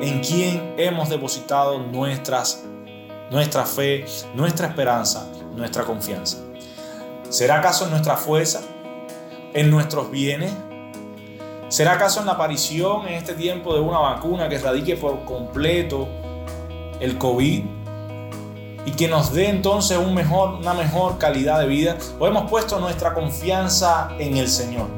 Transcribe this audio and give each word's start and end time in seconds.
en 0.00 0.20
quién 0.20 0.74
hemos 0.76 1.08
depositado 1.08 1.78
nuestras, 1.78 2.64
nuestra 3.30 3.64
fe, 3.64 4.04
nuestra 4.34 4.68
esperanza, 4.68 5.28
nuestra 5.54 5.84
confianza. 5.84 6.38
¿Será 7.28 7.58
acaso 7.58 7.84
en 7.84 7.90
nuestra 7.90 8.16
fuerza? 8.16 8.60
¿En 9.52 9.70
nuestros 9.70 10.10
bienes? 10.10 10.52
¿Será 11.68 11.92
acaso 11.92 12.20
en 12.20 12.26
la 12.26 12.32
aparición 12.32 13.06
en 13.06 13.14
este 13.14 13.34
tiempo 13.34 13.74
de 13.74 13.80
una 13.80 13.98
vacuna 13.98 14.48
que 14.48 14.56
erradique 14.56 14.96
por 14.96 15.24
completo 15.24 16.08
el 17.00 17.18
COVID 17.18 17.64
y 18.86 18.90
que 18.92 19.06
nos 19.08 19.32
dé 19.34 19.50
entonces 19.50 19.98
un 19.98 20.14
mejor, 20.14 20.54
una 20.54 20.72
mejor 20.72 21.18
calidad 21.18 21.60
de 21.60 21.66
vida? 21.66 21.98
¿O 22.18 22.26
hemos 22.26 22.50
puesto 22.50 22.80
nuestra 22.80 23.12
confianza 23.12 24.10
en 24.18 24.38
el 24.38 24.48
Señor? 24.48 24.97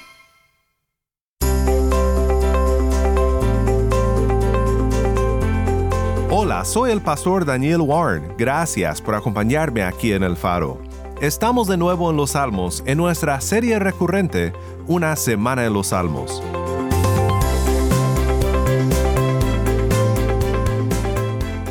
Soy 6.63 6.91
el 6.91 7.01
pastor 7.01 7.43
Daniel 7.43 7.81
Warren. 7.81 8.35
Gracias 8.37 9.01
por 9.01 9.15
acompañarme 9.15 9.81
aquí 9.81 10.13
en 10.13 10.21
El 10.21 10.37
Faro. 10.37 10.77
Estamos 11.19 11.67
de 11.67 11.75
nuevo 11.75 12.11
en 12.11 12.17
los 12.17 12.31
Salmos 12.31 12.83
en 12.85 12.97
nuestra 12.97 13.41
serie 13.41 13.79
recurrente 13.79 14.53
Una 14.85 15.15
Semana 15.15 15.65
en 15.65 15.73
los 15.73 15.87
Salmos. 15.87 16.43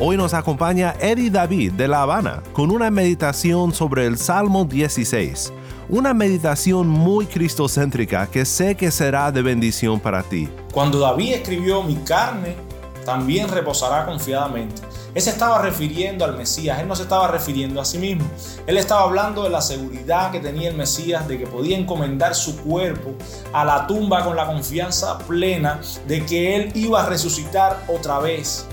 Hoy 0.00 0.16
nos 0.16 0.34
acompaña 0.34 0.94
Eddie 1.00 1.30
David 1.30 1.72
de 1.74 1.86
La 1.86 2.02
Habana 2.02 2.42
con 2.52 2.70
una 2.70 2.90
meditación 2.90 3.72
sobre 3.72 4.06
el 4.06 4.18
Salmo 4.18 4.64
16, 4.64 5.52
una 5.88 6.14
meditación 6.14 6.88
muy 6.88 7.26
cristocéntrica 7.26 8.26
que 8.26 8.44
sé 8.44 8.74
que 8.74 8.90
será 8.90 9.30
de 9.30 9.42
bendición 9.42 10.00
para 10.00 10.22
ti. 10.24 10.48
Cuando 10.72 10.98
David 10.98 11.34
escribió 11.34 11.82
mi 11.82 11.94
carne, 11.96 12.69
también 13.10 13.48
reposará 13.48 14.06
confiadamente. 14.06 14.82
Él 15.12 15.20
se 15.20 15.30
estaba 15.30 15.60
refiriendo 15.60 16.24
al 16.24 16.36
Mesías, 16.36 16.78
él 16.78 16.86
no 16.86 16.94
se 16.94 17.02
estaba 17.02 17.26
refiriendo 17.26 17.80
a 17.80 17.84
sí 17.84 17.98
mismo. 17.98 18.24
Él 18.68 18.78
estaba 18.78 19.02
hablando 19.02 19.42
de 19.42 19.50
la 19.50 19.60
seguridad 19.60 20.30
que 20.30 20.38
tenía 20.38 20.70
el 20.70 20.76
Mesías 20.76 21.26
de 21.26 21.36
que 21.36 21.48
podía 21.48 21.76
encomendar 21.76 22.36
su 22.36 22.56
cuerpo 22.58 23.10
a 23.52 23.64
la 23.64 23.88
tumba 23.88 24.22
con 24.22 24.36
la 24.36 24.46
confianza 24.46 25.18
plena 25.18 25.80
de 26.06 26.24
que 26.24 26.54
él 26.54 26.70
iba 26.76 27.02
a 27.02 27.06
resucitar 27.06 27.82
otra 27.88 28.20
vez. 28.20 28.68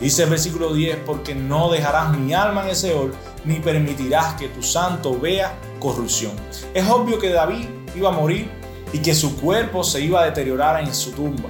Dice 0.00 0.24
el 0.24 0.30
versículo 0.30 0.74
10, 0.74 0.98
porque 1.06 1.36
no 1.36 1.70
dejarás 1.70 2.10
mi 2.18 2.34
alma 2.34 2.64
en 2.64 2.70
ese 2.70 2.88
Seol, 2.88 3.14
ni 3.44 3.60
permitirás 3.60 4.34
que 4.34 4.48
tu 4.48 4.60
santo 4.60 5.20
vea 5.20 5.54
corrupción. 5.78 6.32
Es 6.74 6.88
obvio 6.90 7.20
que 7.20 7.30
David 7.30 7.68
iba 7.94 8.08
a 8.08 8.12
morir 8.12 8.50
y 8.92 8.98
que 8.98 9.14
su 9.14 9.36
cuerpo 9.36 9.84
se 9.84 10.00
iba 10.00 10.22
a 10.22 10.24
deteriorar 10.24 10.82
en 10.82 10.92
su 10.92 11.12
tumba. 11.12 11.48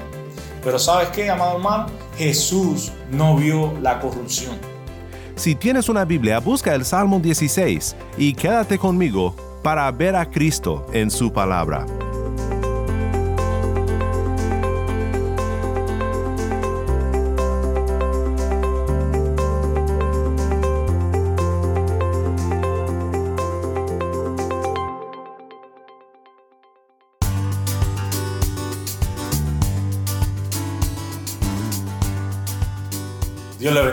Pero 0.62 0.78
¿sabes 0.78 1.08
qué, 1.08 1.30
amado 1.30 1.56
hermano? 1.56 2.07
Jesús 2.18 2.90
no 3.12 3.36
vio 3.36 3.72
la 3.80 4.00
corrupción. 4.00 4.56
Si 5.36 5.54
tienes 5.54 5.88
una 5.88 6.04
Biblia, 6.04 6.40
busca 6.40 6.74
el 6.74 6.84
Salmo 6.84 7.20
16 7.20 7.94
y 8.18 8.34
quédate 8.34 8.76
conmigo 8.76 9.36
para 9.62 9.88
ver 9.92 10.16
a 10.16 10.28
Cristo 10.28 10.84
en 10.92 11.12
su 11.12 11.32
palabra. 11.32 11.86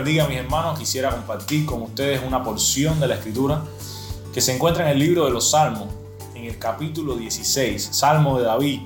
Bendiga, 0.06 0.28
mis 0.28 0.38
hermanos. 0.38 0.78
Quisiera 0.78 1.10
compartir 1.10 1.66
con 1.66 1.82
ustedes 1.82 2.22
una 2.24 2.44
porción 2.44 3.00
de 3.00 3.08
la 3.08 3.16
escritura 3.16 3.64
que 4.32 4.40
se 4.40 4.54
encuentra 4.54 4.84
en 4.84 4.90
el 4.90 5.00
libro 5.00 5.24
de 5.24 5.32
los 5.32 5.50
Salmos, 5.50 5.88
en 6.36 6.44
el 6.44 6.60
capítulo 6.60 7.16
16, 7.16 7.88
Salmo 7.90 8.38
de 8.38 8.44
David. 8.44 8.82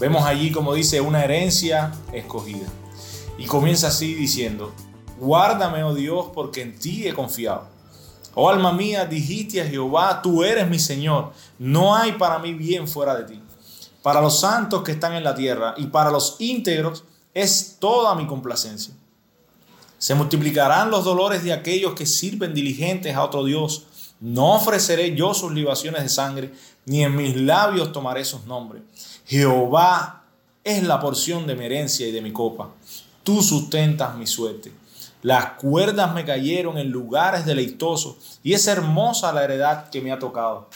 Vemos 0.00 0.24
allí, 0.24 0.50
como 0.50 0.72
dice, 0.72 1.02
una 1.02 1.22
herencia 1.22 1.92
escogida. 2.10 2.66
Y 3.36 3.44
comienza 3.44 3.88
así 3.88 4.14
diciendo, 4.14 4.72
guárdame, 5.20 5.84
oh 5.84 5.92
Dios, 5.92 6.28
porque 6.32 6.62
en 6.62 6.78
ti 6.78 7.06
he 7.06 7.12
confiado. 7.12 7.68
Oh 8.34 8.48
alma 8.48 8.72
mía, 8.72 9.04
dijiste 9.04 9.60
a 9.60 9.66
Jehová, 9.66 10.22
tú 10.22 10.42
eres 10.42 10.66
mi 10.66 10.78
Señor, 10.78 11.32
no 11.58 11.94
hay 11.94 12.12
para 12.12 12.38
mí 12.38 12.54
bien 12.54 12.88
fuera 12.88 13.14
de 13.14 13.24
ti. 13.24 13.42
Para 14.02 14.22
los 14.22 14.40
santos 14.40 14.82
que 14.84 14.92
están 14.92 15.12
en 15.12 15.24
la 15.24 15.34
tierra 15.34 15.74
y 15.76 15.88
para 15.88 16.10
los 16.10 16.36
íntegros 16.38 17.04
es 17.34 17.76
toda 17.78 18.14
mi 18.14 18.26
complacencia. 18.26 18.94
Se 19.98 20.14
multiplicarán 20.14 20.90
los 20.90 21.04
dolores 21.04 21.42
de 21.42 21.52
aquellos 21.52 21.94
que 21.94 22.06
sirven 22.06 22.54
diligentes 22.54 23.14
a 23.14 23.22
otro 23.22 23.44
Dios. 23.44 23.84
No 24.20 24.54
ofreceré 24.54 25.14
yo 25.14 25.34
sus 25.34 25.52
libaciones 25.52 26.02
de 26.02 26.08
sangre, 26.08 26.52
ni 26.86 27.04
en 27.04 27.16
mis 27.16 27.36
labios 27.36 27.92
tomaré 27.92 28.24
sus 28.24 28.44
nombres. 28.46 28.82
Jehová 29.26 30.24
es 30.62 30.82
la 30.82 31.00
porción 31.00 31.46
de 31.46 31.56
mi 31.56 31.64
herencia 31.64 32.06
y 32.06 32.12
de 32.12 32.22
mi 32.22 32.32
copa. 32.32 32.70
Tú 33.22 33.42
sustentas 33.42 34.16
mi 34.16 34.26
suerte. 34.26 34.72
Las 35.22 35.52
cuerdas 35.52 36.12
me 36.12 36.24
cayeron 36.24 36.76
en 36.76 36.90
lugares 36.90 37.46
deleitosos, 37.46 38.38
y 38.42 38.52
es 38.52 38.66
hermosa 38.66 39.32
la 39.32 39.44
heredad 39.44 39.88
que 39.88 40.02
me 40.02 40.12
ha 40.12 40.18
tocado. 40.18 40.68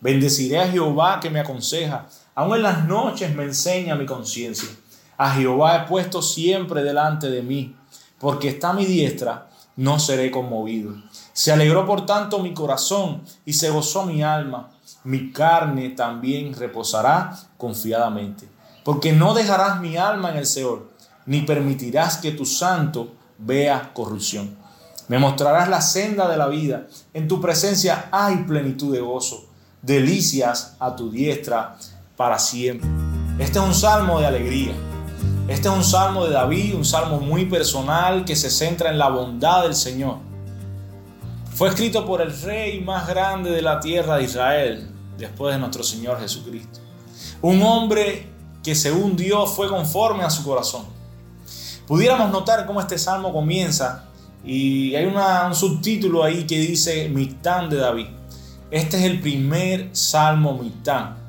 Bendeciré 0.00 0.60
a 0.60 0.68
Jehová 0.68 1.18
que 1.20 1.30
me 1.30 1.40
aconseja, 1.40 2.06
aun 2.34 2.54
en 2.54 2.62
las 2.62 2.86
noches 2.86 3.34
me 3.34 3.42
enseña 3.42 3.96
mi 3.96 4.06
conciencia. 4.06 4.68
A 5.16 5.32
Jehová 5.34 5.76
he 5.76 5.88
puesto 5.88 6.22
siempre 6.22 6.84
delante 6.84 7.28
de 7.30 7.42
mí 7.42 7.74
porque 8.18 8.48
está 8.48 8.72
mi 8.72 8.84
diestra, 8.86 9.48
no 9.76 9.98
seré 9.98 10.30
conmovido. 10.30 10.94
Se 11.32 11.52
alegró 11.52 11.86
por 11.86 12.06
tanto 12.06 12.38
mi 12.38 12.54
corazón 12.54 13.22
y 13.44 13.52
se 13.52 13.70
gozó 13.70 14.04
mi 14.04 14.22
alma. 14.22 14.70
Mi 15.04 15.32
carne 15.32 15.90
también 15.90 16.54
reposará 16.54 17.36
confiadamente, 17.56 18.48
porque 18.84 19.12
no 19.12 19.34
dejarás 19.34 19.80
mi 19.80 19.96
alma 19.96 20.30
en 20.30 20.38
el 20.38 20.46
Seol, 20.46 20.90
ni 21.26 21.42
permitirás 21.42 22.18
que 22.18 22.32
tu 22.32 22.44
santo 22.44 23.12
vea 23.38 23.92
corrupción. 23.92 24.56
Me 25.08 25.18
mostrarás 25.18 25.68
la 25.68 25.80
senda 25.80 26.28
de 26.28 26.36
la 26.36 26.48
vida. 26.48 26.86
En 27.14 27.28
tu 27.28 27.40
presencia 27.40 28.08
hay 28.10 28.38
plenitud 28.38 28.92
de 28.92 29.00
gozo, 29.00 29.46
delicias 29.82 30.74
a 30.80 30.96
tu 30.96 31.10
diestra 31.10 31.76
para 32.16 32.38
siempre. 32.38 32.88
Este 33.38 33.58
es 33.58 33.64
un 33.64 33.74
salmo 33.74 34.18
de 34.18 34.26
alegría 34.26 34.95
este 35.48 35.68
es 35.68 35.74
un 35.74 35.84
salmo 35.84 36.24
de 36.24 36.32
David, 36.32 36.74
un 36.74 36.84
salmo 36.84 37.20
muy 37.20 37.46
personal 37.46 38.24
que 38.24 38.34
se 38.34 38.50
centra 38.50 38.90
en 38.90 38.98
la 38.98 39.08
bondad 39.08 39.62
del 39.62 39.76
Señor. 39.76 40.18
Fue 41.54 41.68
escrito 41.68 42.04
por 42.04 42.20
el 42.20 42.38
rey 42.42 42.80
más 42.80 43.06
grande 43.06 43.50
de 43.50 43.62
la 43.62 43.78
tierra 43.78 44.16
de 44.16 44.24
Israel, 44.24 44.90
después 45.16 45.54
de 45.54 45.60
nuestro 45.60 45.84
Señor 45.84 46.20
Jesucristo. 46.20 46.80
Un 47.42 47.62
hombre 47.62 48.28
que 48.62 48.74
según 48.74 49.16
Dios 49.16 49.50
fue 49.54 49.68
conforme 49.68 50.24
a 50.24 50.30
su 50.30 50.42
corazón. 50.42 50.84
Pudiéramos 51.86 52.30
notar 52.30 52.66
cómo 52.66 52.80
este 52.80 52.98
salmo 52.98 53.32
comienza 53.32 54.06
y 54.44 54.96
hay 54.96 55.06
un 55.06 55.54
subtítulo 55.54 56.24
ahí 56.24 56.44
que 56.44 56.58
dice 56.58 57.08
Mitán 57.08 57.70
de 57.70 57.76
David. 57.76 58.06
Este 58.70 58.96
es 58.96 59.04
el 59.04 59.20
primer 59.20 59.90
salmo 59.92 60.58
Mitán. 60.58 61.25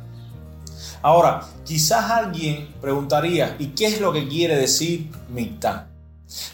Ahora, 1.01 1.41
quizás 1.65 2.09
alguien 2.09 2.73
preguntaría, 2.81 3.55
¿y 3.59 3.67
qué 3.67 3.87
es 3.87 4.01
lo 4.01 4.11
que 4.11 4.27
quiere 4.27 4.55
decir 4.55 5.11
Mictán? 5.29 5.87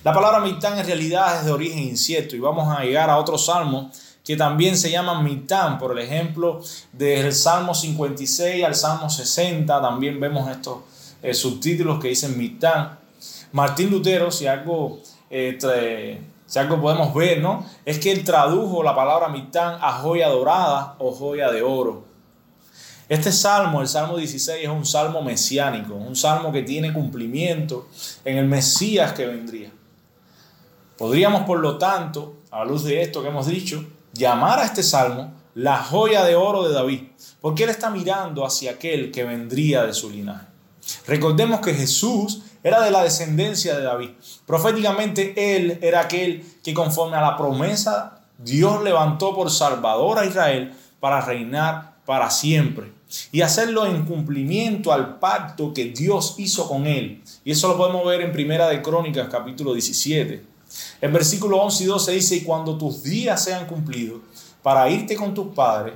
La 0.03 0.13
palabra 0.13 0.39
Mictán 0.39 0.77
en 0.77 0.85
realidad 0.85 1.39
es 1.39 1.45
de 1.45 1.51
origen 1.51 1.79
incierto 1.79 2.35
y 2.35 2.39
vamos 2.39 2.67
a 2.67 2.83
llegar 2.83 3.09
a 3.09 3.17
otro 3.17 3.37
salmo 3.37 3.91
que 4.23 4.37
también 4.37 4.77
se 4.77 4.89
llama 4.89 5.21
Mitán, 5.21 5.77
por 5.77 5.91
el 5.91 5.99
ejemplo, 5.99 6.61
del 6.93 7.33
Salmo 7.33 7.75
56 7.75 8.63
al 8.63 8.75
Salmo 8.75 9.09
60, 9.09 9.81
también 9.81 10.19
vemos 10.19 10.49
estos 10.49 10.77
eh, 11.21 11.33
subtítulos 11.33 11.99
que 11.99 12.09
dicen 12.09 12.37
Mitán. 12.37 12.99
Martín 13.51 13.89
Lutero, 13.91 14.31
si 14.31 14.47
algo 14.47 14.99
eh, 15.29 16.21
si 16.45 16.59
algo 16.59 16.79
podemos 16.79 17.13
ver, 17.15 17.41
¿no? 17.41 17.65
Es 17.83 17.97
que 17.97 18.11
él 18.11 18.23
tradujo 18.23 18.83
la 18.83 18.95
palabra 18.95 19.27
mitán 19.29 19.79
a 19.81 19.93
joya 19.93 20.29
dorada 20.29 20.95
o 20.99 21.11
joya 21.11 21.51
de 21.51 21.63
oro. 21.63 22.05
Este 23.09 23.31
salmo, 23.31 23.81
el 23.81 23.87
Salmo 23.87 24.17
16, 24.17 24.63
es 24.63 24.69
un 24.69 24.85
salmo 24.85 25.21
mesiánico, 25.21 25.93
un 25.95 26.15
salmo 26.15 26.51
que 26.51 26.63
tiene 26.63 26.93
cumplimiento 26.93 27.89
en 28.23 28.37
el 28.37 28.47
Mesías 28.47 29.11
que 29.13 29.25
vendría. 29.25 29.71
Podríamos, 30.97 31.41
por 31.43 31.59
lo 31.59 31.77
tanto, 31.77 32.37
a 32.49 32.59
la 32.59 32.65
luz 32.65 32.83
de 32.83 33.01
esto 33.01 33.21
que 33.21 33.27
hemos 33.27 33.47
dicho, 33.47 33.85
llamar 34.13 34.59
a 34.59 34.65
este 34.65 34.83
salmo 34.83 35.33
la 35.55 35.83
joya 35.83 36.23
de 36.23 36.35
oro 36.35 36.67
de 36.67 36.73
David, 36.73 37.01
porque 37.41 37.63
él 37.63 37.69
está 37.69 37.89
mirando 37.89 38.45
hacia 38.45 38.71
aquel 38.71 39.11
que 39.11 39.23
vendría 39.23 39.83
de 39.83 39.93
su 39.93 40.09
linaje. 40.09 40.47
Recordemos 41.05 41.59
que 41.59 41.73
Jesús 41.73 42.41
era 42.63 42.81
de 42.81 42.91
la 42.91 43.03
descendencia 43.03 43.77
de 43.77 43.83
David. 43.83 44.11
Proféticamente 44.45 45.55
él 45.55 45.79
era 45.81 46.01
aquel 46.01 46.45
que 46.63 46.73
conforme 46.73 47.17
a 47.17 47.21
la 47.21 47.37
promesa 47.37 48.21
Dios 48.37 48.83
levantó 48.83 49.35
por 49.35 49.51
Salvador 49.51 50.19
a 50.19 50.25
Israel 50.25 50.73
para 50.99 51.21
reinar 51.21 51.92
para 52.05 52.29
siempre 52.29 52.91
y 53.31 53.41
hacerlo 53.41 53.85
en 53.85 54.05
cumplimiento 54.05 54.91
al 54.91 55.19
pacto 55.19 55.73
que 55.73 55.85
Dios 55.85 56.35
hizo 56.37 56.67
con 56.67 56.87
él. 56.87 57.21
Y 57.45 57.51
eso 57.51 57.67
lo 57.67 57.77
podemos 57.77 58.05
ver 58.05 58.21
en 58.21 58.31
Primera 58.31 58.67
de 58.67 58.81
Crónicas 58.81 59.27
capítulo 59.29 59.73
17. 59.73 60.43
El 61.01 61.11
versículo 61.11 61.57
11 61.57 61.83
y 61.83 61.87
12 61.87 62.11
dice, 62.13 62.35
y 62.37 62.41
cuando 62.41 62.77
tus 62.77 63.03
días 63.03 63.43
sean 63.43 63.67
cumplidos 63.67 64.21
para 64.61 64.89
irte 64.89 65.15
con 65.15 65.33
tus 65.33 65.53
padres, 65.53 65.93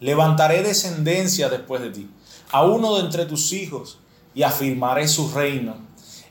levantaré 0.00 0.62
descendencia 0.62 1.48
después 1.48 1.80
de 1.80 1.90
ti, 1.90 2.10
a 2.50 2.64
uno 2.64 2.96
de 2.96 3.04
entre 3.04 3.24
tus 3.24 3.52
hijos, 3.52 3.98
y 4.34 4.42
afirmaré 4.42 5.08
su 5.08 5.30
reino. 5.30 5.76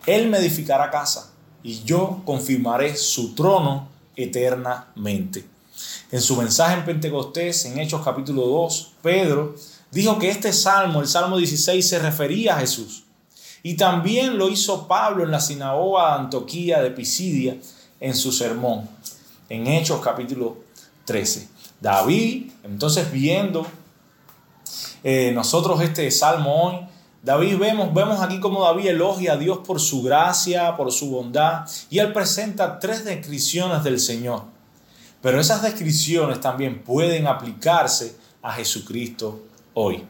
Él 0.06 0.30
me 0.30 0.38
edificará 0.38 0.90
casa, 0.92 1.34
y 1.64 1.84
yo 1.84 2.22
confirmaré 2.26 2.96
su 2.96 3.34
trono 3.34 3.90
eternamente. 4.16 5.46
En 6.10 6.22
su 6.22 6.38
mensaje 6.38 6.76
en 6.76 6.86
Pentecostés, 6.86 7.66
en 7.66 7.80
Hechos 7.80 8.02
capítulo 8.02 8.46
2, 8.46 8.94
Pedro 9.02 9.56
dijo 9.92 10.18
que 10.18 10.30
este 10.30 10.54
salmo, 10.54 11.02
el 11.02 11.08
Salmo 11.08 11.38
16, 11.38 11.86
se 11.86 12.00
refería 12.00 12.56
a 12.56 12.60
Jesús. 12.60 13.04
Y 13.62 13.76
también 13.76 14.38
lo 14.38 14.50
hizo 14.50 14.88
Pablo 14.88 15.24
en 15.26 15.32
la 15.32 15.42
sinagoga 15.42 16.14
de 16.14 16.20
Antoquía 16.20 16.82
de 16.82 16.92
Pisidia 16.92 17.58
en 18.00 18.16
su 18.16 18.32
sermón, 18.32 18.88
en 19.50 19.68
Hechos 19.68 20.00
capítulo 20.02 20.58
13. 21.04 21.50
David, 21.82 22.52
entonces 22.64 23.12
viendo 23.12 23.68
eh, 25.04 25.32
nosotros 25.34 25.82
este 25.82 26.10
salmo 26.10 26.64
hoy, 26.64 26.76
David 27.22 27.58
vemos, 27.58 27.94
vemos 27.94 28.22
aquí 28.22 28.40
como 28.40 28.64
David 28.64 28.88
elogia 28.88 29.34
a 29.34 29.38
Dios 29.38 29.60
por 29.66 29.82
su 29.82 30.02
gracia, 30.04 30.78
por 30.78 30.90
su 30.94 31.10
bondad, 31.10 31.68
y 31.90 32.00
él 32.00 32.14
presenta 32.14 32.80
tres 32.80 33.04
descripciones 33.04 33.84
del 33.84 34.00
Señor. 34.00 34.57
Pero 35.28 35.42
esas 35.42 35.62
descripciones 35.62 36.40
también 36.40 36.84
pueden 36.84 37.28
aplicarse 37.28 38.16
a 38.42 38.54
Jesucristo 38.54 39.42
hoy. 39.74 40.06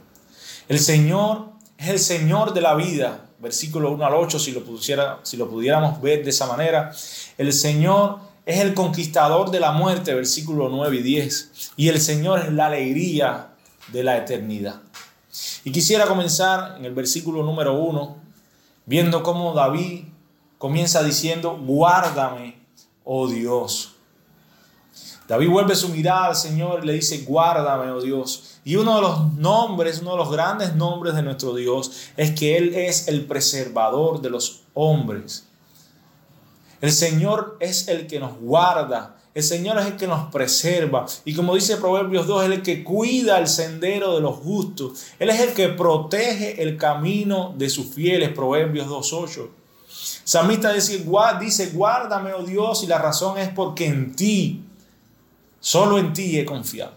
El 0.68 0.78
Señor 0.78 1.54
es 1.76 1.88
el 1.88 1.98
Señor 1.98 2.54
de 2.54 2.62
la 2.62 2.76
vida, 2.76 3.26
versículo 3.40 3.90
1 3.94 4.06
al 4.06 4.14
8, 4.14 4.38
si 4.38 4.52
lo, 4.52 5.50
pudiéramos 5.50 6.00
ver 6.04 6.24
de 6.24 6.30
esa 6.30 6.46
manera. 6.46 6.92
El 7.36 7.52
Señor 7.52 8.20
es 8.46 8.60
el 8.60 8.76
conquistador 8.76 9.50
de 9.50 9.60
la 9.60 9.72
muerte, 9.72 10.14
versículo 10.14 10.70
9 10.70 10.98
y 10.98 11.02
10. 11.02 11.72
Y 11.78 11.88
el 11.88 12.00
Señor 12.00 12.42
es 12.42 12.54
la 12.54 12.68
alegría 12.68 13.56
de 13.92 14.04
la 14.04 14.18
eternidad. 14.18 14.84
Y 15.64 15.72
quisiera 15.72 16.06
comenzar 16.06 16.76
en 16.78 16.86
el 16.86 16.94
versículo 16.94 17.42
número 17.42 17.74
1, 17.74 18.18
viendo 18.86 19.24
cómo 19.24 19.56
David 19.56 20.04
comienza 20.60 21.02
diciendo, 21.02 21.58
guárdame, 21.60 22.60
oh 23.04 23.28
Dios. 23.28 23.97
David 25.28 25.50
vuelve 25.50 25.76
su 25.76 25.90
mirada 25.90 26.28
al 26.28 26.36
Señor 26.36 26.84
y 26.84 26.88
le 26.88 26.94
dice, 26.94 27.24
guárdame, 27.28 27.92
oh 27.92 28.02
Dios. 28.02 28.60
Y 28.64 28.78
uno 28.78 28.96
de 28.96 29.02
los 29.02 29.34
nombres, 29.34 30.00
uno 30.02 30.12
de 30.12 30.18
los 30.18 30.32
grandes 30.32 30.76
nombres 30.76 31.16
de 31.16 31.22
nuestro 31.22 31.54
Dios 31.54 31.92
es 32.16 32.32
que 32.32 32.58
Él 32.58 32.74
es 32.74 33.08
el 33.10 33.26
preservador 33.26 34.22
de 34.22 34.30
los 34.30 34.62
hombres. 34.74 35.48
El 36.80 36.92
Señor 36.92 37.58
es 37.60 37.88
el 37.88 38.08
que 38.08 38.20
nos 38.20 38.38
guarda. 38.40 39.16
El 39.34 39.44
Señor 39.44 39.78
es 39.78 39.86
el 39.86 39.98
que 39.98 40.08
nos 40.08 40.32
preserva. 40.32 41.06
Y 41.26 41.36
como 41.36 41.56
dice 41.56 41.78
Proverbios 41.78 42.26
2, 42.26 42.46
Él 42.46 42.54
es 42.54 42.58
el 42.60 42.64
que 42.64 42.84
cuida 42.84 43.38
el 43.38 43.48
sendero 43.48 44.16
de 44.16 44.22
los 44.22 44.38
justos. 44.38 45.06
Él 45.20 45.30
es 45.30 45.42
el 45.42 45.54
que 45.54 45.70
protege 45.70 46.62
el 46.64 46.78
camino 46.78 47.54
de 47.58 47.70
sus 47.70 47.94
fieles. 47.94 48.30
Proverbios 48.30 48.88
2.8. 48.88 49.48
Salmista 50.24 50.74
dice, 50.74 51.06
dice, 51.40 51.70
guárdame, 51.74 52.34
oh 52.34 52.44
Dios, 52.44 52.84
y 52.84 52.88
la 52.88 52.98
razón 52.98 53.38
es 53.38 53.50
porque 53.50 53.86
en 53.86 54.16
ti, 54.16 54.67
solo 55.60 55.98
en 55.98 56.14
ti 56.14 56.40
he 56.40 56.46
confiado. 56.46 56.94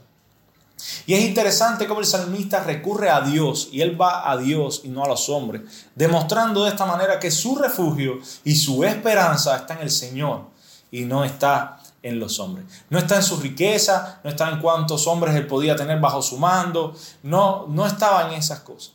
Y 1.06 1.14
es 1.14 1.24
interesante 1.24 1.86
cómo 1.86 2.00
el 2.00 2.06
salmista 2.06 2.62
recurre 2.64 3.10
a 3.10 3.20
Dios 3.20 3.68
y 3.72 3.82
él 3.82 4.00
va 4.00 4.30
a 4.30 4.36
Dios 4.36 4.82
y 4.84 4.88
no 4.88 5.04
a 5.04 5.08
los 5.08 5.28
hombres, 5.28 5.62
demostrando 5.94 6.64
de 6.64 6.70
esta 6.70 6.86
manera 6.86 7.18
que 7.18 7.30
su 7.30 7.56
refugio 7.56 8.18
y 8.44 8.56
su 8.56 8.84
esperanza 8.84 9.56
está 9.56 9.74
en 9.74 9.80
el 9.80 9.90
Señor 9.90 10.46
y 10.90 11.02
no 11.02 11.24
está 11.24 11.80
en 12.02 12.18
los 12.18 12.38
hombres. 12.38 12.66
No 12.88 12.98
está 12.98 13.16
en 13.16 13.22
su 13.22 13.36
riqueza, 13.36 14.20
no 14.24 14.30
está 14.30 14.48
en 14.48 14.60
cuántos 14.60 15.06
hombres 15.06 15.34
él 15.34 15.46
podía 15.46 15.76
tener 15.76 16.00
bajo 16.00 16.22
su 16.22 16.38
mando, 16.38 16.94
no, 17.22 17.66
no 17.68 17.86
estaba 17.86 18.28
en 18.28 18.38
esas 18.38 18.60
cosas. 18.60 18.92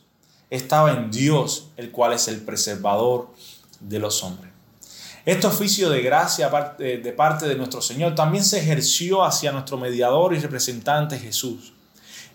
Estaba 0.50 0.92
en 0.92 1.10
Dios, 1.10 1.68
el 1.76 1.90
cual 1.90 2.12
es 2.12 2.28
el 2.28 2.40
preservador 2.40 3.28
de 3.80 3.98
los 3.98 4.22
hombres. 4.22 4.55
Este 5.26 5.48
oficio 5.48 5.90
de 5.90 6.02
gracia 6.02 6.48
de 6.78 7.12
parte 7.12 7.48
de 7.48 7.56
nuestro 7.56 7.82
Señor 7.82 8.14
también 8.14 8.44
se 8.44 8.60
ejerció 8.60 9.24
hacia 9.24 9.50
nuestro 9.50 9.76
mediador 9.76 10.32
y 10.32 10.38
representante 10.38 11.18
Jesús. 11.18 11.72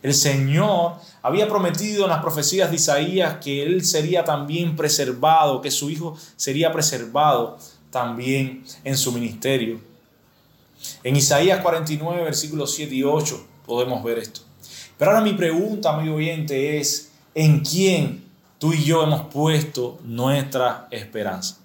El 0.03 0.13
Señor 0.13 0.95
había 1.21 1.47
prometido 1.47 2.03
en 2.03 2.09
las 2.09 2.21
profecías 2.21 2.69
de 2.69 2.75
Isaías 2.75 3.38
que 3.41 3.63
Él 3.63 3.85
sería 3.85 4.25
también 4.25 4.75
preservado, 4.75 5.61
que 5.61 5.71
su 5.71 5.89
Hijo 5.89 6.17
sería 6.35 6.73
preservado 6.73 7.57
también 7.91 8.65
en 8.83 8.97
su 8.97 9.13
ministerio. 9.13 9.79
En 11.01 11.15
Isaías 11.15 11.61
49, 11.61 12.25
versículos 12.25 12.73
7 12.75 12.93
y 12.93 13.03
8 13.03 13.47
podemos 13.65 14.03
ver 14.03 14.19
esto. 14.19 14.41
Pero 14.97 15.11
ahora 15.11 15.23
mi 15.23 15.33
pregunta, 15.33 15.95
amigo 15.95 16.15
oyente, 16.15 16.77
es, 16.77 17.13
¿en 17.33 17.61
quién 17.61 18.25
tú 18.59 18.73
y 18.73 18.83
yo 18.83 19.01
hemos 19.01 19.33
puesto 19.33 19.97
nuestra 20.03 20.89
esperanza? 20.91 21.60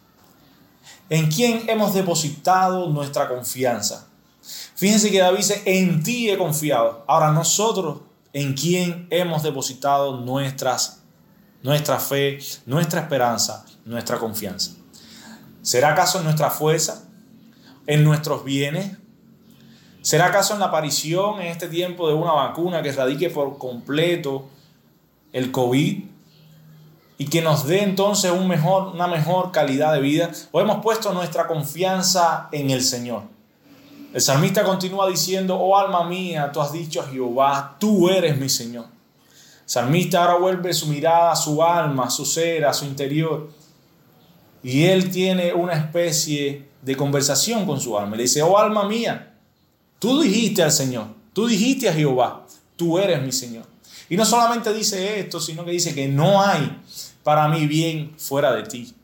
¿En 1.09 1.31
quién 1.31 1.69
hemos 1.69 1.95
depositado 1.95 2.89
nuestra 2.89 3.29
confianza? 3.29 4.09
Fíjense 4.75 5.11
que 5.11 5.21
David 5.21 5.39
dice, 5.39 5.63
en 5.65 6.03
ti 6.03 6.31
he 6.31 6.37
confiado. 6.37 7.05
Ahora 7.07 7.33
nosotros, 7.33 8.01
¿en 8.33 8.55
quién 8.55 9.07
hemos 9.11 9.43
depositado 9.43 10.21
nuestras, 10.21 11.03
nuestra 11.63 11.99
fe, 11.99 12.39
nuestra 12.67 13.01
esperanza, 13.03 13.65
nuestra 13.85 14.19
confianza? 14.19 14.73
¿Será 15.63 15.93
acaso 15.93 16.19
en 16.19 16.25
nuestra 16.25 16.51
fuerza? 16.51 17.05
¿En 17.87 18.03
nuestros 18.05 18.45
bienes? 18.45 18.97
¿Será 20.03 20.27
acaso 20.27 20.55
en 20.55 20.61
la 20.61 20.67
aparición 20.67 21.41
en 21.41 21.49
este 21.49 21.69
tiempo 21.69 22.09
de 22.09 22.15
una 22.15 22.33
vacuna 22.33 22.83
que 22.83 22.91
erradique 22.91 23.31
por 23.31 23.59
completo 23.59 24.49
el 25.33 25.51
COVID 25.51 26.05
y 27.19 27.27
que 27.27 27.41
nos 27.41 27.67
dé 27.67 27.83
entonces 27.83 28.31
un 28.31 28.47
mejor, 28.47 28.89
una 28.95 29.07
mejor 29.07 29.53
calidad 29.53 29.93
de 29.93 30.01
vida? 30.01 30.31
¿O 30.53 30.61
hemos 30.61 30.83
puesto 30.83 31.13
nuestra 31.13 31.47
confianza 31.47 32.49
en 32.53 32.71
el 32.71 32.83
Señor? 32.83 33.23
El 34.13 34.21
salmista 34.21 34.65
continúa 34.65 35.09
diciendo, 35.09 35.57
oh 35.57 35.77
alma 35.77 36.05
mía, 36.09 36.51
tú 36.53 36.61
has 36.61 36.73
dicho 36.73 37.01
a 37.01 37.07
Jehová, 37.07 37.77
tú 37.79 38.09
eres 38.09 38.39
mi 38.39 38.49
Señor. 38.49 38.87
El 38.87 39.71
salmista 39.71 40.23
ahora 40.23 40.39
vuelve 40.39 40.73
su 40.73 40.87
mirada 40.87 41.33
a 41.33 41.37
su 41.37 41.63
alma, 41.63 42.05
a 42.05 42.11
su 42.11 42.25
ser, 42.25 42.65
a 42.65 42.73
su 42.73 42.85
interior. 42.85 43.51
Y 44.63 44.85
él 44.85 45.11
tiene 45.11 45.53
una 45.53 45.75
especie 45.75 46.69
de 46.83 46.97
conversación 46.97 47.67
con 47.67 47.81
su 47.81 47.99
alma. 47.99 48.17
Le 48.17 48.23
dice, 48.23 48.43
oh 48.43 48.57
alma 48.57 48.89
mía, 48.89 49.35
tú 49.99 50.21
dijiste 50.21 50.63
al 50.63 50.73
Señor, 50.73 51.09
tú 51.33 51.47
dijiste 51.47 51.89
a 51.89 51.93
Jehová, 51.93 52.47
tú 52.77 52.99
eres 52.99 53.23
mi 53.23 53.33
Señor. 53.33 53.65
Y 54.09 54.17
no 54.17 54.25
solamente 54.25 54.73
dice 54.73 55.19
esto, 55.19 55.41
sino 55.41 55.65
que 55.65 55.73
dice 55.73 55.95
que 55.95 56.09
no 56.09 56.41
hay 56.41 56.81
para 57.27 57.49
mí 57.49 57.67
bien 57.67 58.15
fuera 58.17 58.53
de 58.53 58.63
ti. 58.63 58.95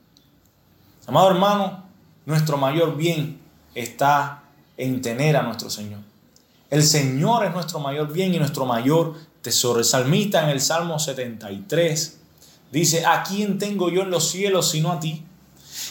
Amado 1.08 1.28
hermano, 1.28 1.82
nuestro 2.24 2.56
mayor 2.56 2.96
bien 2.96 3.40
está 3.74 4.44
en 4.76 5.02
tener 5.02 5.36
a 5.36 5.42
nuestro 5.42 5.68
Señor. 5.68 5.98
El 6.70 6.84
Señor 6.84 7.44
es 7.44 7.52
nuestro 7.52 7.80
mayor 7.80 8.12
bien 8.12 8.32
y 8.32 8.38
nuestro 8.38 8.64
mayor 8.64 9.16
tesoro. 9.40 9.80
El 9.80 9.84
salmista 9.84 10.44
en 10.44 10.50
el 10.50 10.60
Salmo 10.60 11.00
73 11.00 12.20
dice, 12.70 13.04
¿a 13.04 13.24
quién 13.24 13.58
tengo 13.58 13.90
yo 13.90 14.02
en 14.02 14.10
los 14.12 14.30
cielos 14.30 14.70
sino 14.70 14.92
a 14.92 15.00
ti? 15.00 15.24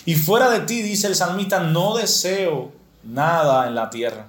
Y 0.05 0.15
fuera 0.15 0.49
de 0.49 0.61
ti, 0.61 0.81
dice 0.83 1.07
el 1.07 1.15
salmista, 1.15 1.59
no 1.59 1.97
deseo 1.97 2.71
nada 3.03 3.67
en 3.67 3.75
la 3.75 3.89
tierra. 3.89 4.27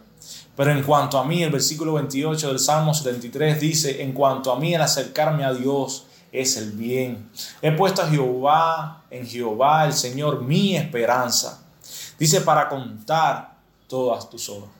Pero 0.56 0.72
en 0.72 0.82
cuanto 0.82 1.18
a 1.18 1.24
mí, 1.24 1.44
el 1.44 1.52
versículo 1.52 1.92
28 1.92 2.48
del 2.48 2.58
Salmo 2.58 2.94
73 2.94 3.60
dice, 3.60 4.02
en 4.02 4.10
cuanto 4.12 4.50
a 4.50 4.58
mí 4.58 4.74
el 4.74 4.82
acercarme 4.82 5.44
a 5.44 5.54
Dios 5.54 6.06
es 6.32 6.56
el 6.56 6.72
bien. 6.72 7.30
He 7.60 7.70
puesto 7.72 8.02
a 8.02 8.08
Jehová, 8.08 9.04
en 9.10 9.26
Jehová 9.26 9.84
el 9.84 9.92
Señor, 9.92 10.42
mi 10.42 10.76
esperanza. 10.76 11.62
Dice, 12.18 12.40
para 12.40 12.68
contar 12.68 13.56
todas 13.86 14.28
tus 14.30 14.48
obras. 14.48 14.70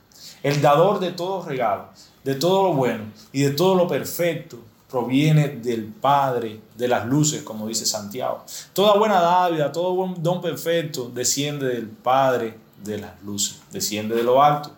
El 0.41 0.61
dador 0.61 0.99
de 0.99 1.11
todo 1.11 1.45
regalo, 1.45 1.89
de 2.23 2.35
todo 2.35 2.63
lo 2.63 2.73
bueno 2.73 3.05
y 3.31 3.43
de 3.43 3.51
todo 3.51 3.75
lo 3.75 3.87
perfecto 3.87 4.57
proviene 4.89 5.47
del 5.49 5.85
Padre 5.85 6.61
de 6.75 6.87
las 6.87 7.05
luces, 7.05 7.41
como 7.41 7.67
dice 7.67 7.85
Santiago. 7.85 8.43
Toda 8.73 8.97
buena 8.97 9.19
dávida, 9.21 9.71
todo 9.71 9.93
buen 9.95 10.21
don 10.21 10.41
perfecto 10.41 11.09
desciende 11.13 11.67
del 11.67 11.87
Padre 11.87 12.59
de 12.83 12.99
las 12.99 13.21
luces, 13.23 13.61
desciende 13.71 14.15
de 14.15 14.23
lo 14.23 14.43
alto. 14.43 14.71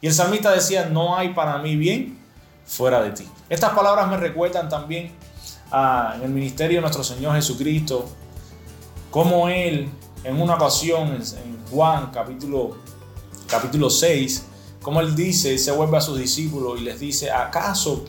Y 0.00 0.06
el 0.06 0.14
salmista 0.14 0.50
decía, 0.50 0.86
no 0.86 1.16
hay 1.16 1.34
para 1.34 1.58
mí 1.58 1.76
bien 1.76 2.18
fuera 2.64 3.02
de 3.02 3.10
ti. 3.10 3.28
Estas 3.48 3.72
palabras 3.74 4.08
me 4.08 4.16
recuerdan 4.16 4.68
también 4.68 5.12
a, 5.70 6.14
en 6.16 6.22
el 6.22 6.30
ministerio 6.30 6.78
de 6.78 6.80
nuestro 6.82 7.04
Señor 7.04 7.34
Jesucristo, 7.34 8.06
como 9.10 9.48
Él 9.48 9.88
en 10.24 10.40
una 10.40 10.54
ocasión 10.54 11.14
en 11.14 11.64
Juan 11.70 12.10
capítulo, 12.12 12.76
capítulo 13.46 13.90
6, 13.90 14.46
como 14.82 15.00
Él 15.00 15.16
dice, 15.16 15.58
se 15.58 15.70
vuelve 15.72 15.96
a 15.96 16.00
sus 16.00 16.18
discípulos 16.18 16.80
y 16.80 16.84
les 16.84 17.00
dice, 17.00 17.30
¿acaso 17.30 18.04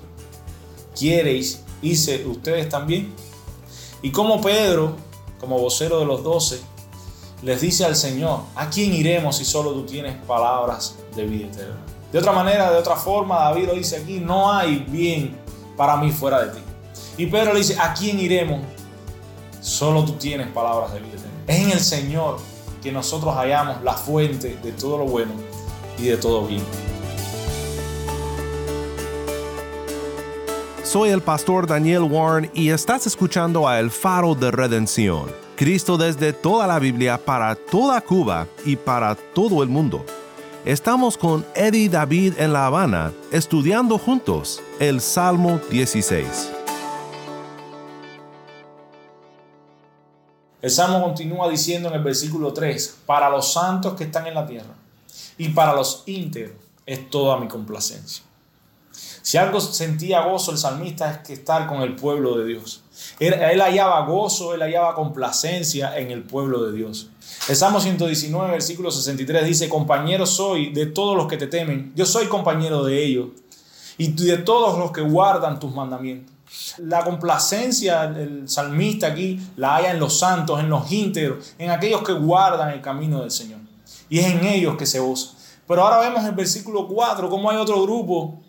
quiereis 0.98 1.64
irse 1.82 2.26
ustedes 2.26 2.70
también? 2.70 3.14
Y 4.02 4.12
como 4.12 4.42
Pedro, 4.42 4.96
como 5.40 5.60
vocero 5.60 6.00
de 6.00 6.06
los 6.06 6.24
doce, 6.24 6.60
les 7.42 7.62
dice 7.62 7.86
al 7.86 7.96
Señor, 7.96 8.42
¿a 8.56 8.70
quién 8.70 8.94
iremos 8.94 9.38
si 9.38 9.46
solo 9.46 9.72
tú 9.74 9.86
tienes 9.86 10.16
palabras 10.26 10.98
de 11.16 11.26
vida 11.26 11.48
eterna? 11.48 11.78
De 12.12 12.20
otra 12.20 12.32
manera, 12.32 12.72
de 12.72 12.78
otra 12.78 12.96
forma, 12.96 13.40
David 13.40 13.68
lo 13.68 13.74
dice 13.74 13.98
aquí, 13.98 14.20
no 14.20 14.52
hay 14.52 14.86
bien 14.88 15.38
para 15.76 15.98
mí 15.98 16.12
fuera 16.12 16.44
de 16.44 16.60
ti. 16.60 16.67
Y 17.18 17.26
Pedro 17.26 17.54
le 17.54 17.60
dice, 17.60 17.76
¿a 17.80 17.94
quién 17.94 18.20
iremos? 18.20 18.62
Solo 19.60 20.06
tú 20.06 20.14
tienes 20.14 20.48
palabras 20.48 20.94
de 20.94 21.00
vida. 21.00 21.14
Es 21.48 21.60
en 21.60 21.72
el 21.72 21.80
Señor 21.80 22.38
que 22.82 22.92
nosotros 22.92 23.34
hallamos 23.34 23.82
la 23.84 23.94
fuente 23.94 24.58
de 24.62 24.72
todo 24.72 25.00
lo 25.00 25.06
bueno 25.06 25.32
y 25.98 26.04
de 26.04 26.18
todo 26.18 26.46
bien. 26.46 26.62
Soy 30.84 31.10
el 31.10 31.22
pastor 31.22 31.68
Daniel 31.68 32.04
Warren 32.04 32.52
y 32.54 32.70
estás 32.70 33.08
escuchando 33.08 33.68
a 33.68 33.80
El 33.80 33.90
Faro 33.90 34.36
de 34.36 34.52
Redención. 34.52 35.26
Cristo 35.56 35.98
desde 35.98 36.34
toda 36.34 36.68
la 36.68 36.78
Biblia 36.78 37.18
para 37.18 37.56
toda 37.56 38.00
Cuba 38.00 38.48
y 38.64 38.76
para 38.76 39.16
todo 39.16 39.64
el 39.64 39.70
mundo. 39.70 40.06
Estamos 40.66 41.18
con 41.18 41.46
Eddie 41.56 41.90
David 41.90 42.36
en 42.38 42.54
La 42.54 42.68
Habana 42.68 43.12
estudiando 43.32 43.98
juntos 43.98 44.62
el 44.80 45.02
Salmo 45.02 45.60
16. 45.72 46.57
El 50.62 50.72
Salmo 50.72 51.04
continúa 51.04 51.50
diciendo 51.50 51.90
en 51.90 51.96
el 51.96 52.04
versículo 52.04 52.52
3, 52.52 53.00
para 53.06 53.30
los 53.30 53.54
santos 53.54 53.94
que 53.94 54.06
están 54.06 54.26
en 54.26 54.34
la 54.34 54.48
tierra 54.48 54.74
y 55.38 55.50
para 55.50 55.74
los 55.74 56.04
íntegros 56.08 56.58
es 56.86 57.10
toda 57.10 57.38
mi 57.38 57.48
complacencia. 57.48 58.24
Si 59.22 59.38
algo 59.38 59.60
sentía 59.60 60.22
gozo 60.22 60.52
el 60.52 60.58
salmista 60.58 61.12
es 61.12 61.18
que 61.20 61.34
estar 61.34 61.68
con 61.68 61.82
el 61.82 61.96
pueblo 61.96 62.38
de 62.38 62.46
Dios. 62.46 62.82
Él, 63.20 63.62
hallaba 63.62 64.06
gozo, 64.06 64.56
él 64.56 64.62
hallaba 64.62 64.96
complacencia 64.96 65.98
en 65.98 66.12
el 66.12 66.24
pueblo 66.24 66.64
de 66.64 66.76
Dios. 66.76 67.10
El 67.48 67.56
Salmo 67.56 67.80
119, 67.80 68.50
versículo 68.50 68.90
63 68.90 69.46
dice, 69.46 69.70
compañero 69.70 70.26
soy 70.26 70.72
de 70.72 70.88
todos 70.88 71.16
los 71.16 71.28
que 71.28 71.38
te 71.38 71.48
temen, 71.48 71.92
yo 71.94 72.06
soy 72.06 72.28
compañero 72.28 72.84
de 72.84 73.04
ellos 73.04 73.28
y 73.98 74.14
de 74.14 74.38
todos 74.38 74.80
los 74.80 74.92
que 74.92 75.02
guardan 75.02 75.60
tus 75.60 75.74
mandamientos. 75.74 76.37
La 76.78 77.04
complacencia 77.04 78.08
del 78.08 78.48
salmista 78.48 79.08
aquí 79.08 79.40
la 79.58 79.76
haya 79.76 79.92
en 79.92 80.00
los 80.00 80.18
santos, 80.18 80.60
en 80.60 80.70
los 80.70 80.90
íntegros, 80.92 81.54
en 81.58 81.72
aquellos 81.72 82.02
que 82.04 82.14
guardan 82.14 82.70
el 82.70 82.82
camino 82.82 83.22
del 83.22 83.32
Señor. 83.32 83.60
Y 84.10 84.20
es 84.20 84.28
en 84.28 84.46
ellos 84.46 84.78
que 84.78 84.86
se 84.86 85.00
goza. 85.00 85.32
Pero 85.68 85.84
ahora 85.84 86.00
vemos 86.00 86.22
en 86.22 86.28
el 86.28 86.36
versículo 86.36 86.88
4 86.88 87.30
cómo 87.30 87.50
hay 87.50 87.58
otro 87.58 87.82
grupo 87.82 88.40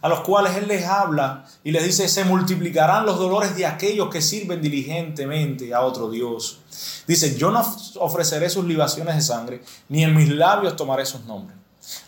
a 0.00 0.08
los 0.08 0.20
cuales 0.20 0.56
Él 0.56 0.66
les 0.68 0.84
habla 0.84 1.46
y 1.62 1.70
les 1.70 1.84
dice, 1.84 2.08
se 2.08 2.24
multiplicarán 2.24 3.06
los 3.06 3.18
dolores 3.18 3.56
de 3.56 3.64
aquellos 3.64 4.10
que 4.10 4.20
sirven 4.20 4.60
diligentemente 4.60 5.72
a 5.72 5.80
otro 5.80 6.10
Dios. 6.10 6.60
Dice, 7.06 7.36
yo 7.38 7.50
no 7.50 7.64
ofreceré 8.00 8.50
sus 8.50 8.64
libaciones 8.64 9.14
de 9.14 9.22
sangre, 9.22 9.62
ni 9.88 10.04
en 10.04 10.14
mis 10.14 10.28
labios 10.28 10.76
tomaré 10.76 11.06
sus 11.06 11.24
nombres. 11.24 11.56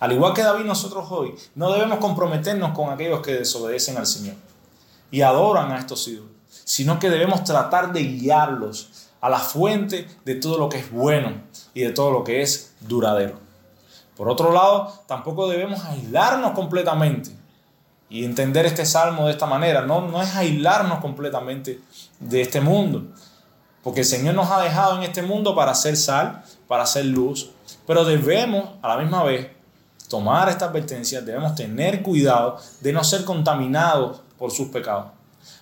Al 0.01 0.13
igual 0.13 0.35
que 0.35 0.43
David, 0.43 0.65
nosotros 0.65 1.07
hoy 1.11 1.35
no 1.55 1.73
debemos 1.73 1.99
comprometernos 1.99 2.73
con 2.73 2.91
aquellos 2.91 3.21
que 3.21 3.33
desobedecen 3.33 3.97
al 3.97 4.07
Señor 4.07 4.35
y 5.11 5.23
adoran 5.23 5.73
a 5.73 5.79
estos 5.79 6.07
ídolos, 6.09 6.31
sino 6.65 6.99
que 6.99 7.11
debemos 7.11 7.45
tratar 7.45 7.93
de 7.93 8.03
guiarlos 8.03 9.09
a 9.21 9.31
la 9.31 9.39
fuente 9.39 10.07
de 10.25 10.35
todo 10.37 10.59
lo 10.59 10.69
que 10.69 10.79
es 10.79 10.91
bueno 10.91 11.43
y 11.75 11.83
de 11.83 11.91
todo 11.91 12.11
lo 12.11 12.25
que 12.25 12.43
es 12.43 12.75
duradero. 12.81 13.41
Por 14.17 14.29
otro 14.29 14.53
lado, 14.53 14.93
tampoco 15.07 15.49
debemos 15.49 15.85
aislarnos 15.85 16.53
completamente 16.53 17.31
y 18.09 18.25
entender 18.25 18.67
este 18.67 18.87
salmo 18.87 19.27
de 19.27 19.33
esta 19.33 19.47
manera. 19.47 19.83
No, 19.83 20.01
no 20.01 20.23
es 20.23 20.35
aislarnos 20.35 21.01
completamente 21.01 21.81
de 22.19 22.41
este 22.41 22.61
mundo, 22.61 23.05
porque 23.83 24.01
el 24.01 24.07
Señor 24.07 24.35
nos 24.35 24.51
ha 24.51 24.63
dejado 24.63 24.97
en 24.97 25.03
este 25.03 25.23
mundo 25.23 25.55
para 25.55 25.73
hacer 25.73 25.97
sal, 25.97 26.43
para 26.67 26.85
hacer 26.85 27.05
luz, 27.05 27.51
pero 27.87 28.05
debemos 28.05 28.71
a 28.81 28.89
la 28.89 28.97
misma 28.97 29.23
vez 29.23 29.49
tomar 30.09 30.49
esta 30.49 30.67
advertencia, 30.67 31.21
debemos 31.21 31.55
tener 31.55 32.03
cuidado 32.03 32.59
de 32.81 32.93
no 32.93 33.03
ser 33.05 33.25
contaminados 33.25 34.23
por 34.39 34.51
sus 34.51 34.69
pecados. 34.69 35.07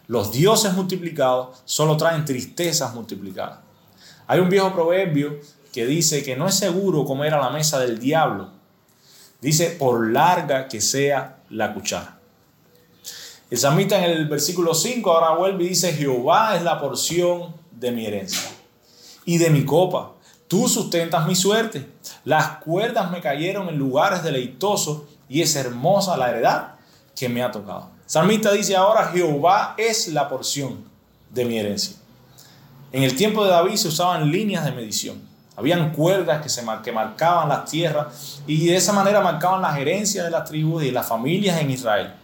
Los 0.06 0.32
dioses 0.32 0.74
multiplicados 0.74 1.62
solo 1.64 1.96
traen 1.96 2.24
tristezas 2.24 2.94
multiplicadas. 2.94 3.60
Hay 4.26 4.40
un 4.40 4.48
viejo 4.48 4.72
proverbio 4.72 5.38
que 5.72 5.86
dice 5.86 6.22
que 6.22 6.36
no 6.36 6.46
es 6.46 6.54
seguro 6.54 7.04
comer 7.04 7.34
a 7.34 7.40
la 7.40 7.50
mesa 7.50 7.78
del 7.78 7.98
diablo. 7.98 8.50
Dice, 9.40 9.70
por 9.70 10.10
larga 10.10 10.68
que 10.68 10.80
sea 10.80 11.38
la 11.50 11.74
cuchara. 11.74 12.18
El 13.50 13.58
samita 13.58 13.98
en 13.98 14.10
el 14.10 14.28
versículo 14.28 14.74
5 14.74 15.10
ahora 15.12 15.36
vuelve 15.36 15.64
y 15.64 15.68
dice, 15.68 15.92
Jehová 15.92 16.56
es 16.56 16.62
la 16.62 16.80
porción 16.80 17.54
de 17.72 17.92
mi 17.92 18.06
herencia 18.06 18.50
y 19.24 19.38
de 19.38 19.50
mi 19.50 19.64
copa. 19.64 20.12
Tú 20.48 20.68
sustentas 20.68 21.26
mi 21.26 21.34
suerte. 21.34 21.88
Las 22.24 22.58
cuerdas 22.58 23.10
me 23.10 23.20
cayeron 23.20 23.68
en 23.68 23.76
lugares 23.76 24.22
deleitosos 24.22 25.02
y 25.28 25.42
es 25.42 25.56
hermosa 25.56 26.16
la 26.16 26.30
heredad 26.30 26.74
que 27.16 27.28
me 27.28 27.42
ha 27.42 27.50
tocado. 27.50 27.93
Salmista 28.14 28.52
dice 28.52 28.76
ahora, 28.76 29.11
Jehová 29.12 29.75
es 29.76 30.06
la 30.06 30.28
porción 30.28 30.85
de 31.30 31.44
mi 31.44 31.59
herencia. 31.59 31.97
En 32.92 33.02
el 33.02 33.16
tiempo 33.16 33.42
de 33.42 33.50
David 33.50 33.75
se 33.75 33.88
usaban 33.88 34.30
líneas 34.30 34.64
de 34.64 34.71
medición. 34.71 35.21
Habían 35.56 35.90
cuerdas 35.90 36.40
que, 36.40 36.49
se 36.49 36.62
que 36.85 36.92
marcaban 36.92 37.49
las 37.49 37.64
tierras 37.64 38.40
y 38.47 38.68
de 38.68 38.76
esa 38.76 38.92
manera 38.92 39.21
marcaban 39.21 39.61
las 39.61 39.76
herencias 39.76 40.25
de 40.25 40.30
las 40.30 40.49
tribus 40.49 40.85
y 40.85 40.87
de 40.87 40.92
las 40.92 41.09
familias 41.09 41.61
en 41.61 41.73
Israel. 41.73 42.14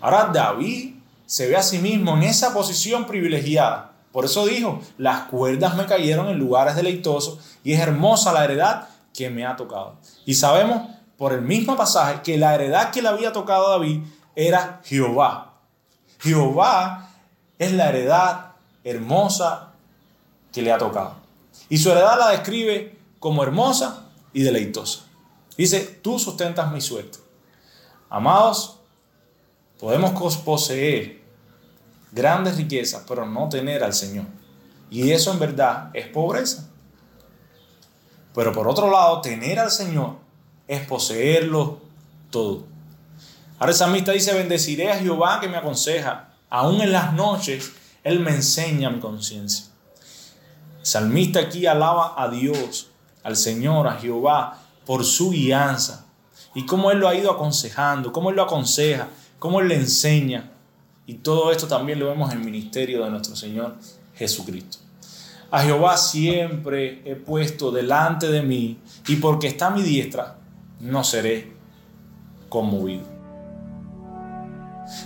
Ahora 0.00 0.28
David 0.34 0.96
se 1.24 1.46
ve 1.46 1.56
a 1.56 1.62
sí 1.62 1.78
mismo 1.78 2.16
en 2.16 2.24
esa 2.24 2.52
posición 2.52 3.06
privilegiada. 3.06 3.92
Por 4.10 4.24
eso 4.24 4.44
dijo, 4.44 4.80
las 4.98 5.28
cuerdas 5.28 5.76
me 5.76 5.86
cayeron 5.86 6.26
en 6.30 6.38
lugares 6.40 6.74
deleitosos 6.74 7.38
y 7.62 7.74
es 7.74 7.80
hermosa 7.80 8.32
la 8.32 8.44
heredad 8.44 8.88
que 9.14 9.30
me 9.30 9.46
ha 9.46 9.54
tocado. 9.54 9.98
Y 10.26 10.34
sabemos 10.34 10.90
por 11.16 11.32
el 11.32 11.42
mismo 11.42 11.76
pasaje 11.76 12.22
que 12.24 12.36
la 12.36 12.56
heredad 12.56 12.90
que 12.90 13.02
le 13.02 13.08
había 13.08 13.30
tocado 13.30 13.68
a 13.68 13.78
David 13.78 14.00
era 14.46 14.80
Jehová. 14.84 15.54
Jehová 16.18 17.10
es 17.58 17.72
la 17.72 17.88
heredad 17.90 18.52
hermosa 18.84 19.72
que 20.52 20.62
le 20.62 20.72
ha 20.72 20.78
tocado. 20.78 21.14
Y 21.68 21.78
su 21.78 21.90
heredad 21.90 22.18
la 22.18 22.30
describe 22.30 22.98
como 23.18 23.42
hermosa 23.42 24.06
y 24.32 24.42
deleitosa. 24.42 25.04
Dice, 25.56 25.80
tú 26.02 26.18
sustentas 26.18 26.72
mi 26.72 26.80
suerte. 26.80 27.18
Amados, 28.08 28.78
podemos 29.78 30.36
poseer 30.38 31.20
grandes 32.12 32.56
riquezas, 32.56 33.04
pero 33.06 33.26
no 33.26 33.48
tener 33.48 33.84
al 33.84 33.92
Señor. 33.92 34.26
Y 34.90 35.12
eso 35.12 35.32
en 35.32 35.38
verdad 35.38 35.90
es 35.94 36.08
pobreza. 36.08 36.68
Pero 38.34 38.52
por 38.52 38.66
otro 38.66 38.90
lado, 38.90 39.20
tener 39.20 39.58
al 39.58 39.70
Señor 39.70 40.16
es 40.66 40.84
poseerlo 40.86 41.78
todo. 42.30 42.69
Ahora 43.60 43.72
el 43.72 43.76
salmista 43.76 44.12
dice, 44.12 44.32
bendeciré 44.32 44.90
a 44.90 44.98
Jehová 44.98 45.38
que 45.38 45.46
me 45.46 45.58
aconseja. 45.58 46.30
Aún 46.48 46.80
en 46.80 46.92
las 46.92 47.12
noches, 47.12 47.72
Él 48.02 48.20
me 48.20 48.30
enseña 48.30 48.88
mi 48.88 49.00
conciencia. 49.00 49.66
El 50.78 50.86
salmista 50.86 51.40
aquí 51.40 51.66
alaba 51.66 52.14
a 52.16 52.30
Dios, 52.30 52.88
al 53.22 53.36
Señor, 53.36 53.86
a 53.86 53.98
Jehová, 53.98 54.58
por 54.86 55.04
su 55.04 55.32
guianza. 55.32 56.06
Y 56.54 56.64
cómo 56.64 56.90
Él 56.90 57.00
lo 57.00 57.06
ha 57.06 57.14
ido 57.14 57.30
aconsejando, 57.30 58.14
cómo 58.14 58.30
Él 58.30 58.36
lo 58.36 58.44
aconseja, 58.44 59.08
cómo 59.38 59.60
Él 59.60 59.68
le 59.68 59.74
enseña. 59.74 60.52
Y 61.04 61.16
todo 61.16 61.52
esto 61.52 61.68
también 61.68 61.98
lo 61.98 62.06
vemos 62.06 62.32
en 62.32 62.38
el 62.38 62.44
ministerio 62.44 63.04
de 63.04 63.10
nuestro 63.10 63.36
Señor 63.36 63.76
Jesucristo. 64.14 64.78
A 65.50 65.60
Jehová 65.60 65.98
siempre 65.98 67.02
he 67.04 67.14
puesto 67.14 67.70
delante 67.70 68.28
de 68.28 68.40
mí, 68.40 68.78
y 69.06 69.16
porque 69.16 69.48
está 69.48 69.66
a 69.66 69.70
mi 69.70 69.82
diestra, 69.82 70.38
no 70.80 71.04
seré 71.04 71.52
conmovido. 72.48 73.09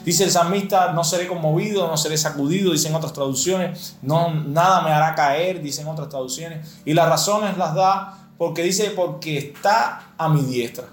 Dice 0.05 0.25
el 0.25 0.31
salmista, 0.31 0.93
no 0.93 1.05
seré 1.05 1.27
conmovido, 1.27 1.87
no 1.89 1.97
seré 1.97 2.17
sacudido, 2.17 2.73
dicen 2.73 2.95
otras 2.95 3.13
traducciones, 3.13 3.97
no, 4.03 4.33
nada 4.35 4.83
me 4.83 4.91
hará 4.91 5.15
caer, 5.15 5.63
dicen 5.63 5.87
otras 5.87 6.09
traducciones. 6.09 6.79
Y 6.85 6.95
las 6.95 7.09
razones 7.09 7.57
las 7.57 7.75
da 7.75 8.31
porque 8.39 8.63
dice, 8.63 8.91
porque 8.91 9.39
está 9.39 10.15
a 10.17 10.29
mi 10.29 10.43
diestra. 10.43 10.87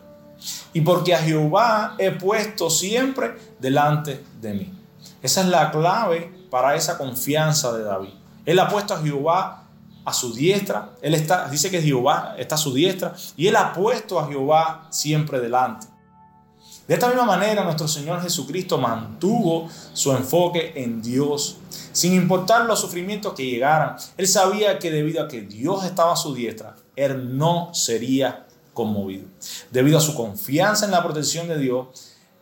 Y 0.73 0.81
porque 0.81 1.13
a 1.13 1.19
Jehová 1.19 1.95
he 1.97 2.11
puesto 2.11 2.69
siempre 2.69 3.37
delante 3.59 4.23
de 4.39 4.53
mí. 4.53 4.73
Esa 5.21 5.41
es 5.41 5.47
la 5.47 5.71
clave 5.71 6.31
para 6.49 6.75
esa 6.75 6.97
confianza 6.97 7.71
de 7.73 7.83
David. 7.83 8.13
Él 8.45 8.59
ha 8.59 8.67
puesto 8.67 8.93
a 8.93 9.01
Jehová 9.01 9.63
a 10.03 10.13
su 10.13 10.33
diestra. 10.33 10.91
Él 11.01 11.13
está, 11.13 11.47
dice 11.47 11.69
que 11.69 11.81
Jehová 11.81 12.35
está 12.37 12.55
a 12.55 12.57
su 12.57 12.73
diestra. 12.73 13.13
Y 13.37 13.47
él 13.47 13.55
ha 13.55 13.73
puesto 13.73 14.19
a 14.19 14.27
Jehová 14.27 14.87
siempre 14.89 15.39
delante. 15.39 15.87
De 16.87 16.95
esta 16.95 17.07
misma 17.07 17.23
manera, 17.23 17.63
nuestro 17.63 17.87
Señor 17.87 18.21
Jesucristo 18.21 18.77
mantuvo 18.77 19.69
su 19.93 20.11
enfoque 20.11 20.73
en 20.75 21.01
Dios. 21.01 21.57
Sin 21.91 22.13
importar 22.13 22.65
los 22.65 22.79
sufrimientos 22.79 23.33
que 23.33 23.45
llegaran, 23.45 23.95
Él 24.17 24.27
sabía 24.27 24.79
que 24.79 24.91
debido 24.91 25.23
a 25.23 25.27
que 25.27 25.41
Dios 25.41 25.85
estaba 25.85 26.13
a 26.13 26.17
su 26.17 26.33
diestra, 26.33 26.75
Él 26.95 27.37
no 27.37 27.73
sería 27.73 28.45
conmovido. 28.73 29.25
Debido 29.71 29.97
a 29.97 30.01
su 30.01 30.15
confianza 30.15 30.85
en 30.85 30.91
la 30.91 31.03
protección 31.03 31.47
de 31.47 31.59
Dios, 31.59 31.87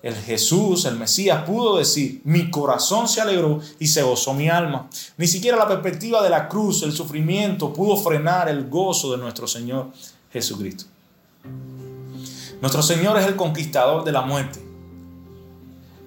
el 0.02 0.16
Jesús, 0.16 0.86
el 0.86 0.96
Mesías, 0.96 1.44
pudo 1.44 1.78
decir, 1.78 2.22
mi 2.24 2.50
corazón 2.50 3.08
se 3.08 3.20
alegró 3.20 3.60
y 3.80 3.88
se 3.88 4.02
gozó 4.02 4.34
mi 4.34 4.50
alma. 4.50 4.90
Ni 5.18 5.28
siquiera 5.28 5.58
la 5.58 5.68
perspectiva 5.68 6.24
de 6.24 6.30
la 6.30 6.48
cruz, 6.48 6.84
el 6.84 6.94
sufrimiento, 6.94 7.74
pudo 7.74 7.98
frenar 7.98 8.48
el 8.48 8.70
gozo 8.70 9.12
de 9.12 9.18
nuestro 9.18 9.46
Señor 9.46 9.92
Jesucristo. 10.32 10.86
Nuestro 12.62 12.82
Señor 12.82 13.18
es 13.18 13.26
el 13.26 13.36
conquistador 13.36 14.04
de 14.04 14.12
la 14.12 14.22
muerte. 14.22 14.60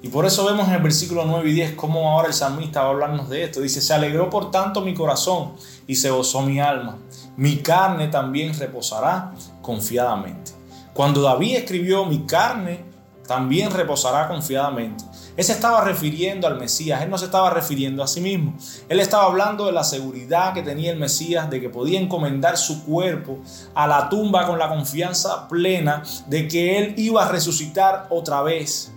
Y 0.03 0.09
por 0.09 0.27
eso 0.27 0.45
vemos 0.45 0.67
en 0.69 0.75
el 0.75 0.83
versículo 0.83 1.25
9 1.25 1.49
y 1.49 1.53
10 1.53 1.75
cómo 1.75 2.11
ahora 2.11 2.29
el 2.29 2.35
salmista 2.35 2.83
va 2.83 2.89
a 2.89 2.91
hablarnos 2.91 3.29
de 3.29 3.45
esto. 3.45 3.61
Dice, 3.61 3.81
se 3.81 3.95
alegró 3.95 4.29
por 4.29 4.51
tanto 4.51 4.81
mi 4.81 4.95
corazón 4.95 5.53
y 5.87 5.95
se 5.95 6.11
gozó 6.11 6.43
mi 6.43 6.61
alma. 6.61 6.99
Mi 7.37 7.59
carne 7.59 8.09
también 8.09 8.59
reposará 8.59 9.33
confiadamente. 9.63 10.53
Cuando 10.93 11.23
David 11.23 11.57
escribió, 11.57 12.05
mi 12.05 12.27
carne 12.27 12.85
también 13.27 13.71
reposará 13.71 14.29
confiadamente. 14.29 15.05
Él 15.37 15.45
se 15.45 15.53
estaba 15.53 15.83
refiriendo 15.83 16.47
al 16.47 16.59
Mesías, 16.59 17.03
él 17.03 17.09
no 17.09 17.17
se 17.17 17.25
estaba 17.25 17.51
refiriendo 17.51 18.03
a 18.03 18.07
sí 18.07 18.21
mismo. 18.21 18.55
Él 18.89 19.01
estaba 19.01 19.25
hablando 19.25 19.67
de 19.67 19.73
la 19.73 19.83
seguridad 19.83 20.53
que 20.53 20.63
tenía 20.63 20.93
el 20.93 20.99
Mesías 20.99 21.49
de 21.49 21.61
que 21.61 21.71
podía 21.71 21.99
encomendar 21.99 22.59
su 22.59 22.85
cuerpo 22.85 23.39
a 23.75 23.87
la 23.87 24.09
tumba 24.09 24.47
con 24.47 24.59
la 24.59 24.69
confianza 24.69 25.49
plena 25.49 26.03
de 26.27 26.49
que 26.49 26.79
él 26.79 26.95
iba 26.99 27.25
a 27.25 27.29
resucitar 27.29 28.07
otra 28.11 28.43
vez. 28.43 28.93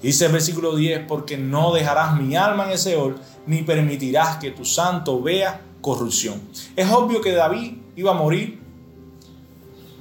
Dice 0.00 0.26
el 0.26 0.32
versículo 0.32 0.76
10, 0.76 1.06
porque 1.08 1.36
no 1.36 1.72
dejarás 1.72 2.18
mi 2.18 2.36
alma 2.36 2.66
en 2.66 2.70
ese 2.70 2.90
Seol, 2.90 3.18
ni 3.46 3.62
permitirás 3.62 4.36
que 4.36 4.52
tu 4.52 4.64
santo 4.64 5.20
vea 5.20 5.60
corrupción. 5.80 6.40
Es 6.76 6.90
obvio 6.90 7.20
que 7.20 7.32
David 7.32 7.78
iba 7.96 8.12
a 8.12 8.14
morir 8.14 8.60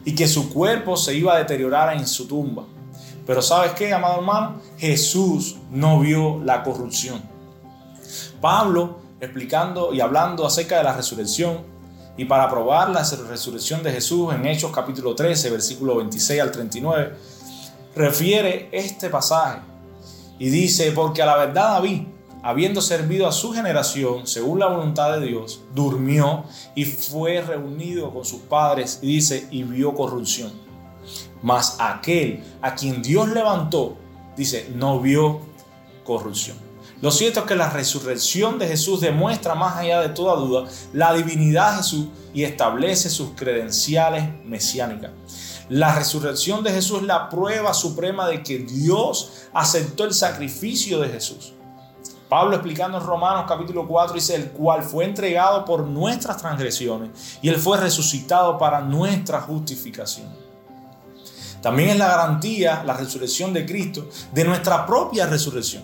y 0.06 0.16
que 0.16 0.28
su 0.28 0.54
cuerpo 0.54 0.96
se 0.96 1.16
iba 1.16 1.34
a 1.34 1.38
deteriorar 1.38 1.98
en 1.98 2.08
su 2.08 2.28
tumba. 2.28 2.64
Pero 3.28 3.42
¿sabes 3.42 3.74
qué, 3.74 3.94
amado 3.94 4.20
hermano? 4.20 4.62
Jesús 4.78 5.58
no 5.70 6.00
vio 6.00 6.42
la 6.44 6.64
corrupción. 6.64 7.22
Pablo, 8.40 9.00
explicando 9.20 9.94
y 9.94 10.00
hablando 10.00 10.48
acerca 10.48 10.78
de 10.78 10.86
la 10.86 10.94
resurrección, 10.94 11.60
y 12.16 12.26
para 12.26 12.50
probar 12.50 12.90
la 12.90 13.04
resurrección 13.30 13.84
de 13.84 13.92
Jesús 13.92 14.34
en 14.34 14.48
Hechos 14.48 14.72
capítulo 14.72 15.14
13, 15.14 15.52
versículo 15.52 15.98
26 15.98 16.42
al 16.42 16.52
39, 16.52 17.14
refiere 17.96 18.70
este 18.72 19.10
pasaje 19.10 19.60
y 20.40 20.50
dice, 20.50 20.92
porque 20.92 21.22
a 21.22 21.26
la 21.26 21.38
verdad 21.38 21.74
David, 21.74 22.04
habiendo 22.42 22.82
servido 22.82 23.28
a 23.28 23.32
su 23.32 23.54
generación 23.54 24.26
según 24.26 24.60
la 24.60 24.68
voluntad 24.68 25.20
de 25.20 25.28
Dios, 25.28 25.62
durmió 25.76 26.46
y 26.76 26.86
fue 26.86 27.42
reunido 27.42 28.12
con 28.12 28.24
sus 28.24 28.40
padres 28.42 29.00
y 29.02 29.08
dice, 29.08 29.48
y 29.52 29.64
vio 29.64 29.94
corrupción. 29.94 30.67
Mas 31.42 31.78
aquel 31.80 32.44
a 32.62 32.76
quien 32.76 33.02
Dios 33.02 33.30
levantó, 33.30 33.98
dice, 34.36 34.72
no 34.76 35.00
vio 35.00 35.42
corrupción. 36.04 36.58
Lo 37.00 37.12
cierto 37.12 37.42
es 37.42 37.46
que 37.46 37.56
la 37.56 37.70
resurrección 37.70 38.58
de 38.58 38.68
Jesús 38.68 39.02
demuestra 39.02 39.54
más 39.54 39.78
allá 39.78 40.02
de 40.02 40.10
toda 40.10 40.36
duda 40.36 40.68
la 40.94 41.14
divinidad 41.14 41.72
de 41.72 41.78
Jesús 41.78 42.08
y 42.34 42.44
establece 42.44 43.10
sus 43.10 43.32
credenciales 43.36 44.24
mesiánicas. 44.46 45.12
La 45.70 45.94
resurrección 45.94 46.64
de 46.64 46.72
Jesús 46.72 47.02
es 47.02 47.08
la 47.08 47.30
prueba 47.30 47.74
suprema 47.74 48.28
de 48.28 48.42
que 48.42 48.60
Dios 48.60 49.48
aceptó 49.54 50.06
el 50.06 50.14
sacrificio 50.14 51.00
de 51.00 51.10
Jesús. 51.10 51.54
Pablo 52.30 52.56
explicando 52.56 52.98
en 52.98 53.06
Romanos 53.06 53.46
capítulo 53.48 53.88
4 53.88 54.16
dice, 54.16 54.36
el 54.36 54.50
cual 54.50 54.82
fue 54.82 55.06
entregado 55.06 55.66
por 55.66 55.86
nuestras 55.86 56.38
transgresiones 56.38 57.38
y 57.42 57.50
él 57.50 57.58
fue 57.58 57.78
resucitado 57.78 58.58
para 58.58 58.82
nuestra 58.82 59.42
justificación. 59.42 60.47
También 61.68 61.90
es 61.90 61.98
la 61.98 62.08
garantía, 62.08 62.82
la 62.86 62.94
resurrección 62.94 63.52
de 63.52 63.66
Cristo, 63.66 64.08
de 64.32 64.46
nuestra 64.46 64.86
propia 64.86 65.26
resurrección. 65.26 65.84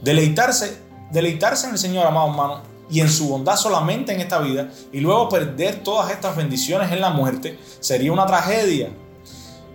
Deleitarse, 0.00 0.78
deleitarse 1.12 1.66
en 1.66 1.74
el 1.74 1.78
Señor, 1.78 2.06
amado 2.06 2.30
hermano, 2.30 2.62
y 2.88 3.00
en 3.00 3.10
su 3.10 3.28
bondad 3.28 3.56
solamente 3.56 4.14
en 4.14 4.22
esta 4.22 4.38
vida, 4.38 4.70
y 4.90 5.00
luego 5.00 5.28
perder 5.28 5.82
todas 5.82 6.10
estas 6.10 6.34
bendiciones 6.36 6.90
en 6.90 7.02
la 7.02 7.10
muerte, 7.10 7.58
sería 7.80 8.14
una 8.14 8.24
tragedia. 8.24 8.88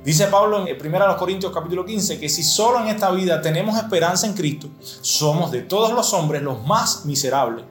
Dice 0.03 0.25
Pablo 0.25 0.65
en 0.65 0.75
1 0.83 1.17
Corintios 1.17 1.53
capítulo 1.53 1.85
15 1.85 2.19
que 2.19 2.27
si 2.27 2.41
solo 2.41 2.81
en 2.81 2.87
esta 2.87 3.11
vida 3.11 3.43
tenemos 3.43 3.77
esperanza 3.77 4.25
en 4.25 4.33
Cristo, 4.33 4.67
somos 4.81 5.51
de 5.51 5.61
todos 5.61 5.93
los 5.93 6.11
hombres 6.11 6.41
los 6.41 6.65
más 6.65 7.05
miserables. 7.05 7.65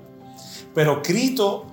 Pero 0.77 1.03
Cristo, 1.03 1.67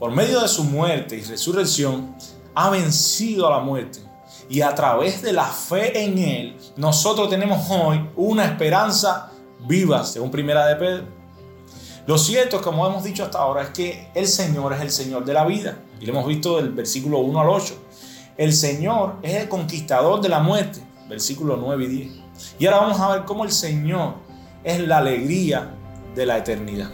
por 0.00 0.10
medio 0.10 0.40
de 0.40 0.48
su 0.48 0.64
muerte 0.64 1.18
y 1.18 1.22
resurrección, 1.22 2.16
ha 2.56 2.70
vencido 2.70 3.46
a 3.46 3.50
la 3.50 3.60
muerte 3.60 4.00
y 4.48 4.60
a 4.60 4.74
través 4.74 5.22
de 5.22 5.32
la 5.32 5.44
fe 5.44 6.04
en 6.04 6.18
Él, 6.18 6.56
nosotros 6.76 7.30
tenemos 7.30 7.68
hoy 7.70 8.08
una 8.16 8.44
esperanza 8.44 9.30
viva, 9.66 10.04
según 10.04 10.30
Primera 10.30 10.66
de 10.66 10.76
Pedro. 10.76 11.04
Lo 12.06 12.18
cierto, 12.18 12.60
como 12.60 12.86
hemos 12.86 13.02
dicho 13.02 13.24
hasta 13.24 13.38
ahora, 13.38 13.62
es 13.62 13.70
que 13.70 14.08
el 14.14 14.26
Señor 14.26 14.74
es 14.74 14.80
el 14.82 14.90
Señor 14.90 15.24
de 15.24 15.32
la 15.32 15.44
vida. 15.46 15.78
Y 16.00 16.06
lo 16.06 16.12
hemos 16.12 16.26
visto 16.26 16.58
del 16.58 16.70
versículo 16.70 17.20
1 17.20 17.40
al 17.40 17.48
8. 17.48 17.74
El 18.36 18.52
Señor 18.52 19.16
es 19.22 19.34
el 19.34 19.48
conquistador 19.48 20.20
de 20.20 20.28
la 20.28 20.40
muerte, 20.40 20.80
versículo 21.08 21.56
9 21.56 21.84
y 21.84 21.86
10. 21.86 22.12
Y 22.58 22.66
ahora 22.66 22.80
vamos 22.80 23.00
a 23.00 23.08
ver 23.10 23.24
cómo 23.24 23.44
el 23.44 23.52
Señor 23.52 24.16
es 24.62 24.80
la 24.80 24.98
alegría 24.98 25.74
de 26.14 26.26
la 26.26 26.38
eternidad. 26.38 26.90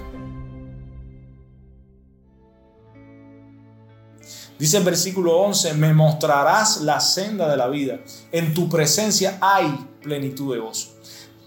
Dice 4.61 4.77
el 4.77 4.85
versículo 4.85 5.38
11, 5.38 5.73
me 5.73 5.94
mostrarás 5.94 6.83
la 6.83 7.01
senda 7.01 7.49
de 7.49 7.57
la 7.57 7.68
vida. 7.68 8.01
En 8.31 8.53
tu 8.53 8.68
presencia 8.68 9.38
hay 9.40 9.87
plenitud 10.03 10.53
de 10.53 10.61
gozo. 10.61 10.90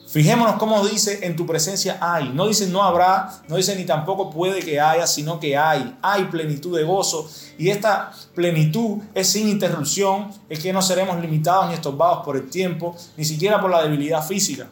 Fijémonos 0.07 0.55
cómo 0.55 0.83
dice, 0.83 1.19
en 1.21 1.35
tu 1.35 1.45
presencia 1.45 1.99
hay. 2.01 2.29
No 2.29 2.47
dice 2.47 2.65
no 2.65 2.81
habrá, 2.81 3.43
no 3.47 3.57
dice 3.57 3.75
ni 3.75 3.85
tampoco 3.85 4.31
puede 4.31 4.61
que 4.61 4.81
haya, 4.81 5.05
sino 5.05 5.39
que 5.39 5.55
hay. 5.55 5.95
Hay 6.01 6.23
plenitud 6.25 6.75
de 6.75 6.83
gozo. 6.83 7.29
Y 7.59 7.69
esta 7.69 8.11
plenitud 8.33 9.03
es 9.13 9.29
sin 9.29 9.47
interrupción, 9.47 10.31
es 10.49 10.59
que 10.59 10.73
no 10.73 10.81
seremos 10.81 11.21
limitados 11.21 11.67
ni 11.67 11.75
estorbados 11.75 12.25
por 12.25 12.35
el 12.35 12.49
tiempo, 12.49 12.95
ni 13.15 13.25
siquiera 13.25 13.61
por 13.61 13.69
la 13.69 13.83
debilidad 13.83 14.25
física. 14.25 14.69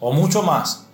O 0.00 0.12
mucho 0.12 0.42
más 0.42 0.84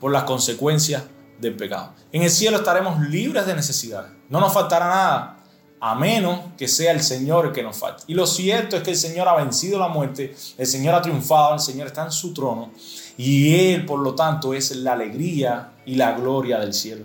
por 0.00 0.10
las 0.10 0.24
consecuencias 0.24 1.02
del 1.38 1.54
pecado. 1.54 1.92
En 2.12 2.22
el 2.22 2.30
cielo 2.30 2.56
estaremos 2.56 2.98
libres 2.98 3.44
de 3.44 3.54
necesidad. 3.54 4.06
No 4.30 4.40
nos 4.40 4.54
faltará 4.54 4.88
nada 4.88 5.37
a 5.80 5.94
menos 5.94 6.40
que 6.56 6.68
sea 6.68 6.92
el 6.92 7.02
Señor 7.02 7.46
el 7.46 7.52
que 7.52 7.62
nos 7.62 7.76
falte. 7.76 8.04
Y 8.06 8.14
lo 8.14 8.26
cierto 8.26 8.76
es 8.76 8.82
que 8.82 8.90
el 8.90 8.96
Señor 8.96 9.28
ha 9.28 9.36
vencido 9.36 9.78
la 9.78 9.88
muerte, 9.88 10.34
el 10.56 10.66
Señor 10.66 10.94
ha 10.94 11.02
triunfado, 11.02 11.54
el 11.54 11.60
Señor 11.60 11.86
está 11.86 12.04
en 12.04 12.12
su 12.12 12.34
trono 12.34 12.70
y 13.16 13.72
Él, 13.72 13.84
por 13.84 14.00
lo 14.00 14.14
tanto, 14.14 14.54
es 14.54 14.74
la 14.76 14.92
alegría 14.92 15.72
y 15.84 15.94
la 15.94 16.12
gloria 16.12 16.58
del 16.58 16.72
cielo. 16.72 17.04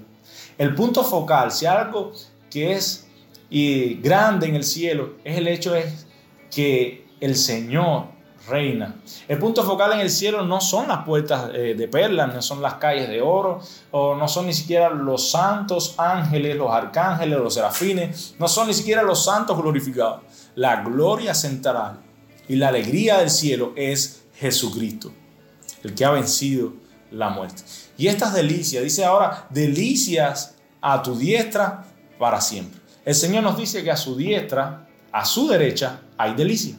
El 0.58 0.76
punto 0.76 1.04
focal, 1.04 1.52
si 1.52 1.66
algo 1.66 2.14
que 2.50 2.74
es 2.74 3.08
y 3.50 3.96
grande 3.96 4.48
en 4.48 4.56
el 4.56 4.64
cielo, 4.64 5.18
es 5.24 5.38
el 5.38 5.48
hecho 5.48 5.76
es 5.76 6.08
que 6.50 7.06
el 7.20 7.36
Señor 7.36 8.12
reina. 8.47 8.95
El 9.27 9.38
punto 9.39 9.63
focal 9.63 9.93
en 9.93 9.99
el 9.99 10.10
cielo 10.10 10.43
no 10.45 10.60
son 10.60 10.88
las 10.88 11.06
puertas 11.06 11.51
eh, 11.53 11.75
de 11.77 11.88
perlas, 11.88 12.34
no 12.34 12.41
son 12.41 12.62
las 12.62 12.75
calles 12.75 13.08
de 13.08 13.21
oro, 13.21 13.62
o 13.91 14.15
no 14.15 14.27
son 14.27 14.47
ni 14.47 14.53
siquiera 14.53 14.89
los 14.89 15.32
santos 15.32 15.95
ángeles, 15.97 16.56
los 16.56 16.71
arcángeles, 16.71 17.39
los 17.39 17.53
serafines, 17.53 18.36
no 18.39 18.47
son 18.47 18.67
ni 18.67 18.73
siquiera 18.73 19.03
los 19.03 19.23
santos 19.23 19.58
glorificados. 19.58 20.21
La 20.56 20.84
gloria 20.84 21.34
central 21.34 22.01
y 22.47 22.56
la 22.56 22.67
alegría 22.67 23.19
del 23.19 23.29
cielo 23.29 23.73
es 23.75 24.25
Jesucristo, 24.36 25.12
el 25.84 25.95
que 25.95 26.06
ha 26.06 26.12
vencido 26.12 26.73
la 27.12 27.29
muerte. 27.29 27.63
Y 27.97 28.08
estas 28.08 28.34
delicias, 28.34 28.84
dice 28.84 29.06
ahora, 29.06 29.47
delicias 29.49 30.56
a 30.82 31.01
tu 31.01 31.15
diestra 31.15 31.86
para 32.19 32.41
siempre. 32.41 32.82
El 33.06 33.15
Señor 33.15 33.43
nos 33.43 33.58
dice 33.58 33.84
que 33.84 33.91
a 33.91 33.97
su 33.97 34.15
diestra, 34.15 34.88
a 35.12 35.25
su 35.25 35.47
derecha, 35.47 36.01
hay 36.17 36.34
delicias. 36.34 36.77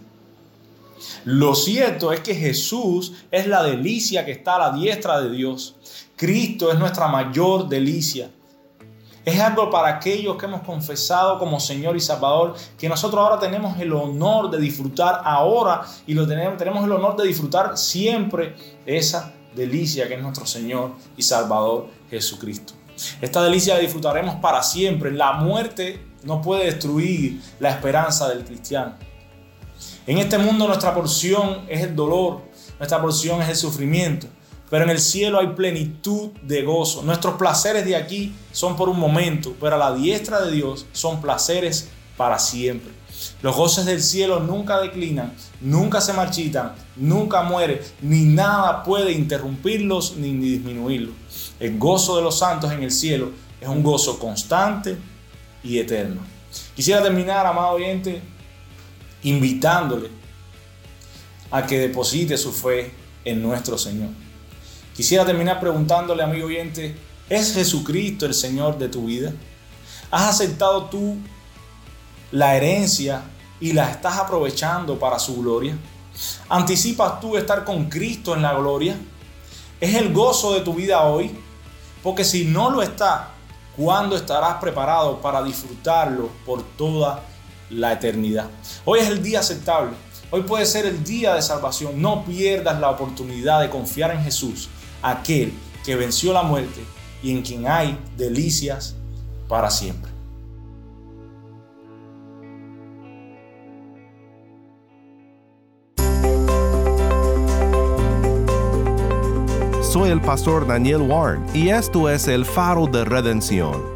Lo 1.25 1.55
cierto 1.55 2.13
es 2.13 2.21
que 2.21 2.35
Jesús 2.35 3.13
es 3.31 3.47
la 3.47 3.63
delicia 3.63 4.25
que 4.25 4.33
está 4.33 4.57
a 4.57 4.71
la 4.71 4.77
diestra 4.77 5.21
de 5.21 5.31
Dios. 5.31 5.77
Cristo 6.17 6.71
es 6.71 6.79
nuestra 6.79 7.09
mayor 7.09 7.69
delicia. 7.69 8.31
Es 9.25 9.41
algo 9.41 9.71
para 9.71 9.89
aquellos 9.89 10.37
que 10.37 10.45
hemos 10.45 10.61
confesado 10.61 11.39
como 11.39 11.59
Señor 11.59 11.97
y 11.97 12.01
Salvador, 12.01 12.55
que 12.79 12.89
nosotros 12.89 13.21
ahora 13.21 13.39
tenemos 13.39 13.79
el 13.81 13.93
honor 13.95 14.51
de 14.51 14.59
disfrutar 14.59 15.23
ahora 15.25 15.83
y 16.07 16.13
lo 16.13 16.27
tenemos, 16.27 16.59
tenemos 16.59 16.85
el 16.85 16.93
honor 16.93 17.17
de 17.17 17.27
disfrutar 17.27 17.79
siempre 17.79 18.55
esa 18.85 19.33
delicia 19.57 20.07
que 20.09 20.15
es 20.15 20.23
nuestro 20.23 20.45
Señor 20.45 20.93
y 21.17 21.23
Salvador 21.23 21.89
Jesucristo. 22.11 22.75
Esta 23.21 23.43
delicia 23.43 23.75
la 23.75 23.81
disfrutaremos 23.81 24.37
para 24.37 24.63
siempre. 24.63 25.11
La 25.11 25.33
muerte 25.33 26.01
no 26.23 26.41
puede 26.41 26.67
destruir 26.67 27.41
la 27.61 27.71
esperanza 27.71 28.29
del 28.29 28.45
cristiano. 28.45 28.95
En 30.07 30.19
este 30.19 30.37
mundo 30.37 30.67
nuestra 30.67 30.95
porción 30.95 31.63
es 31.67 31.83
el 31.83 31.97
dolor, 31.97 32.43
nuestra 32.79 33.01
porción 33.01 33.41
es 33.41 33.49
el 33.49 33.57
sufrimiento, 33.57 34.27
pero 34.69 34.85
en 34.85 34.91
el 34.91 34.99
cielo 34.99 35.41
hay 35.41 35.47
plenitud 35.49 36.29
de 36.43 36.63
gozo. 36.63 37.03
Nuestros 37.03 37.37
placeres 37.37 37.87
de 37.87 37.97
aquí 37.97 38.35
son 38.53 38.77
por 38.77 38.91
un 38.91 38.99
momento, 38.99 39.55
pero 39.59 39.77
a 39.77 39.79
la 39.79 39.95
diestra 39.95 40.43
de 40.43 40.53
Dios 40.53 40.85
son 40.93 41.23
placeres 41.23 41.89
para 42.19 42.39
siempre. 42.39 42.93
Los 43.41 43.57
goces 43.57 43.87
del 43.87 44.03
cielo 44.03 44.41
nunca 44.41 44.79
declinan, 44.79 45.33
nunca 45.63 46.03
se 46.03 46.13
marchitan, 46.13 46.75
nunca 46.97 47.43
mueren, 47.43 47.81
ni 48.03 48.25
nada 48.25 48.83
puede 48.83 49.13
interrumpirlos 49.13 50.17
ni 50.19 50.35
disminuirlos. 50.35 51.15
El 51.59 51.79
gozo 51.79 52.17
de 52.17 52.23
los 52.23 52.39
santos 52.39 52.71
en 52.73 52.83
el 52.83 52.91
cielo 52.91 53.31
es 53.59 53.69
un 53.69 53.83
gozo 53.83 54.19
constante 54.19 54.99
y 55.63 55.79
eterno. 55.79 56.21
Quisiera 56.77 57.03
terminar, 57.03 57.47
amado 57.47 57.77
oyente, 57.77 58.21
invitándole 59.25 60.11
a 61.51 61.67
que 61.67 61.79
deposite 61.79 62.39
su 62.39 62.53
fe 62.53 62.93
en 63.25 63.43
nuestro 63.43 63.77
Señor. 63.77 64.11
Quisiera 64.95 65.25
terminar 65.25 65.59
preguntándole, 65.59 66.23
amigo 66.23 66.47
oyente, 66.47 66.97
¿es 67.29 67.55
Jesucristo 67.55 68.27
el 68.27 68.35
Señor 68.35 68.79
de 68.79 68.89
tu 68.89 69.07
vida? 69.07 69.33
¿Has 70.11 70.29
aceptado 70.29 70.85
tú 70.85 71.17
la 72.31 72.57
herencia 72.57 73.23
y 73.61 73.73
la 73.73 73.91
estás 73.91 74.19
aprovechando 74.19 74.99
para 74.99 75.19
su 75.19 75.41
gloria? 75.41 75.77
¿Anticipas 76.49 77.21
tú 77.21 77.37
estar 77.37 77.65
con 77.65 77.89
Cristo 77.89 78.35
en 78.35 78.43
la 78.43 78.55
gloria? 78.55 78.97
¿Es 79.81 79.95
el 79.95 80.13
gozo 80.13 80.55
de 80.55 80.61
tu 80.61 80.75
vida 80.75 81.03
hoy? 81.03 81.37
Porque 82.03 82.25
si 82.25 82.45
no 82.45 82.71
lo 82.71 82.83
está, 82.83 83.31
¿cuándo 83.77 84.17
estarás 84.17 84.57
preparado 84.61 85.21
para 85.21 85.43
disfrutarlo 85.43 86.29
por 86.47 86.63
toda 86.63 87.25
la 87.71 87.93
eternidad? 87.93 88.49
Hoy 88.85 89.01
es 89.01 89.09
el 89.09 89.23
día 89.23 89.41
aceptable. 89.41 89.93
Hoy 90.31 90.43
puede 90.43 90.67
ser 90.67 90.87
el 90.87 91.05
día 91.05 91.35
de 91.35 91.43
salvación. 91.43 92.01
No 92.01 92.25
pierdas 92.25 92.81
la 92.81 92.91
oportunidad 92.91 93.61
de 93.61 93.71
confiar 93.71 94.11
en 94.11 94.23
Jesús, 94.23 94.69
aquel 95.03 95.53
que 95.85 95.97
venció 95.97 96.33
la 96.33 96.43
muerte 96.43 96.81
y 97.23 97.31
en 97.31 97.43
quien 97.43 97.69
hay 97.69 97.99
delicias 98.17 98.97
para 99.49 99.71
siempre. 99.71 100.11
Soy 109.95 110.11
el 110.11 110.21
pastor 110.21 110.67
Daniel 110.67 111.03
Warren 111.03 111.47
y 111.55 111.69
esto 111.69 112.11
es 112.11 112.27
el 112.27 112.45
faro 112.45 112.89
de 112.89 113.05
redención. 113.05 113.94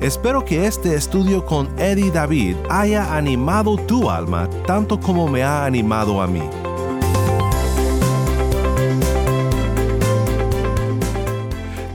Espero 0.00 0.44
que 0.44 0.66
este 0.66 0.94
estudio 0.94 1.44
con 1.44 1.68
Eddie 1.76 2.12
David 2.12 2.54
haya 2.70 3.16
animado 3.16 3.76
tu 3.76 4.08
alma 4.08 4.48
tanto 4.64 5.00
como 5.00 5.26
me 5.26 5.42
ha 5.42 5.64
animado 5.64 6.22
a 6.22 6.28
mí. 6.28 6.42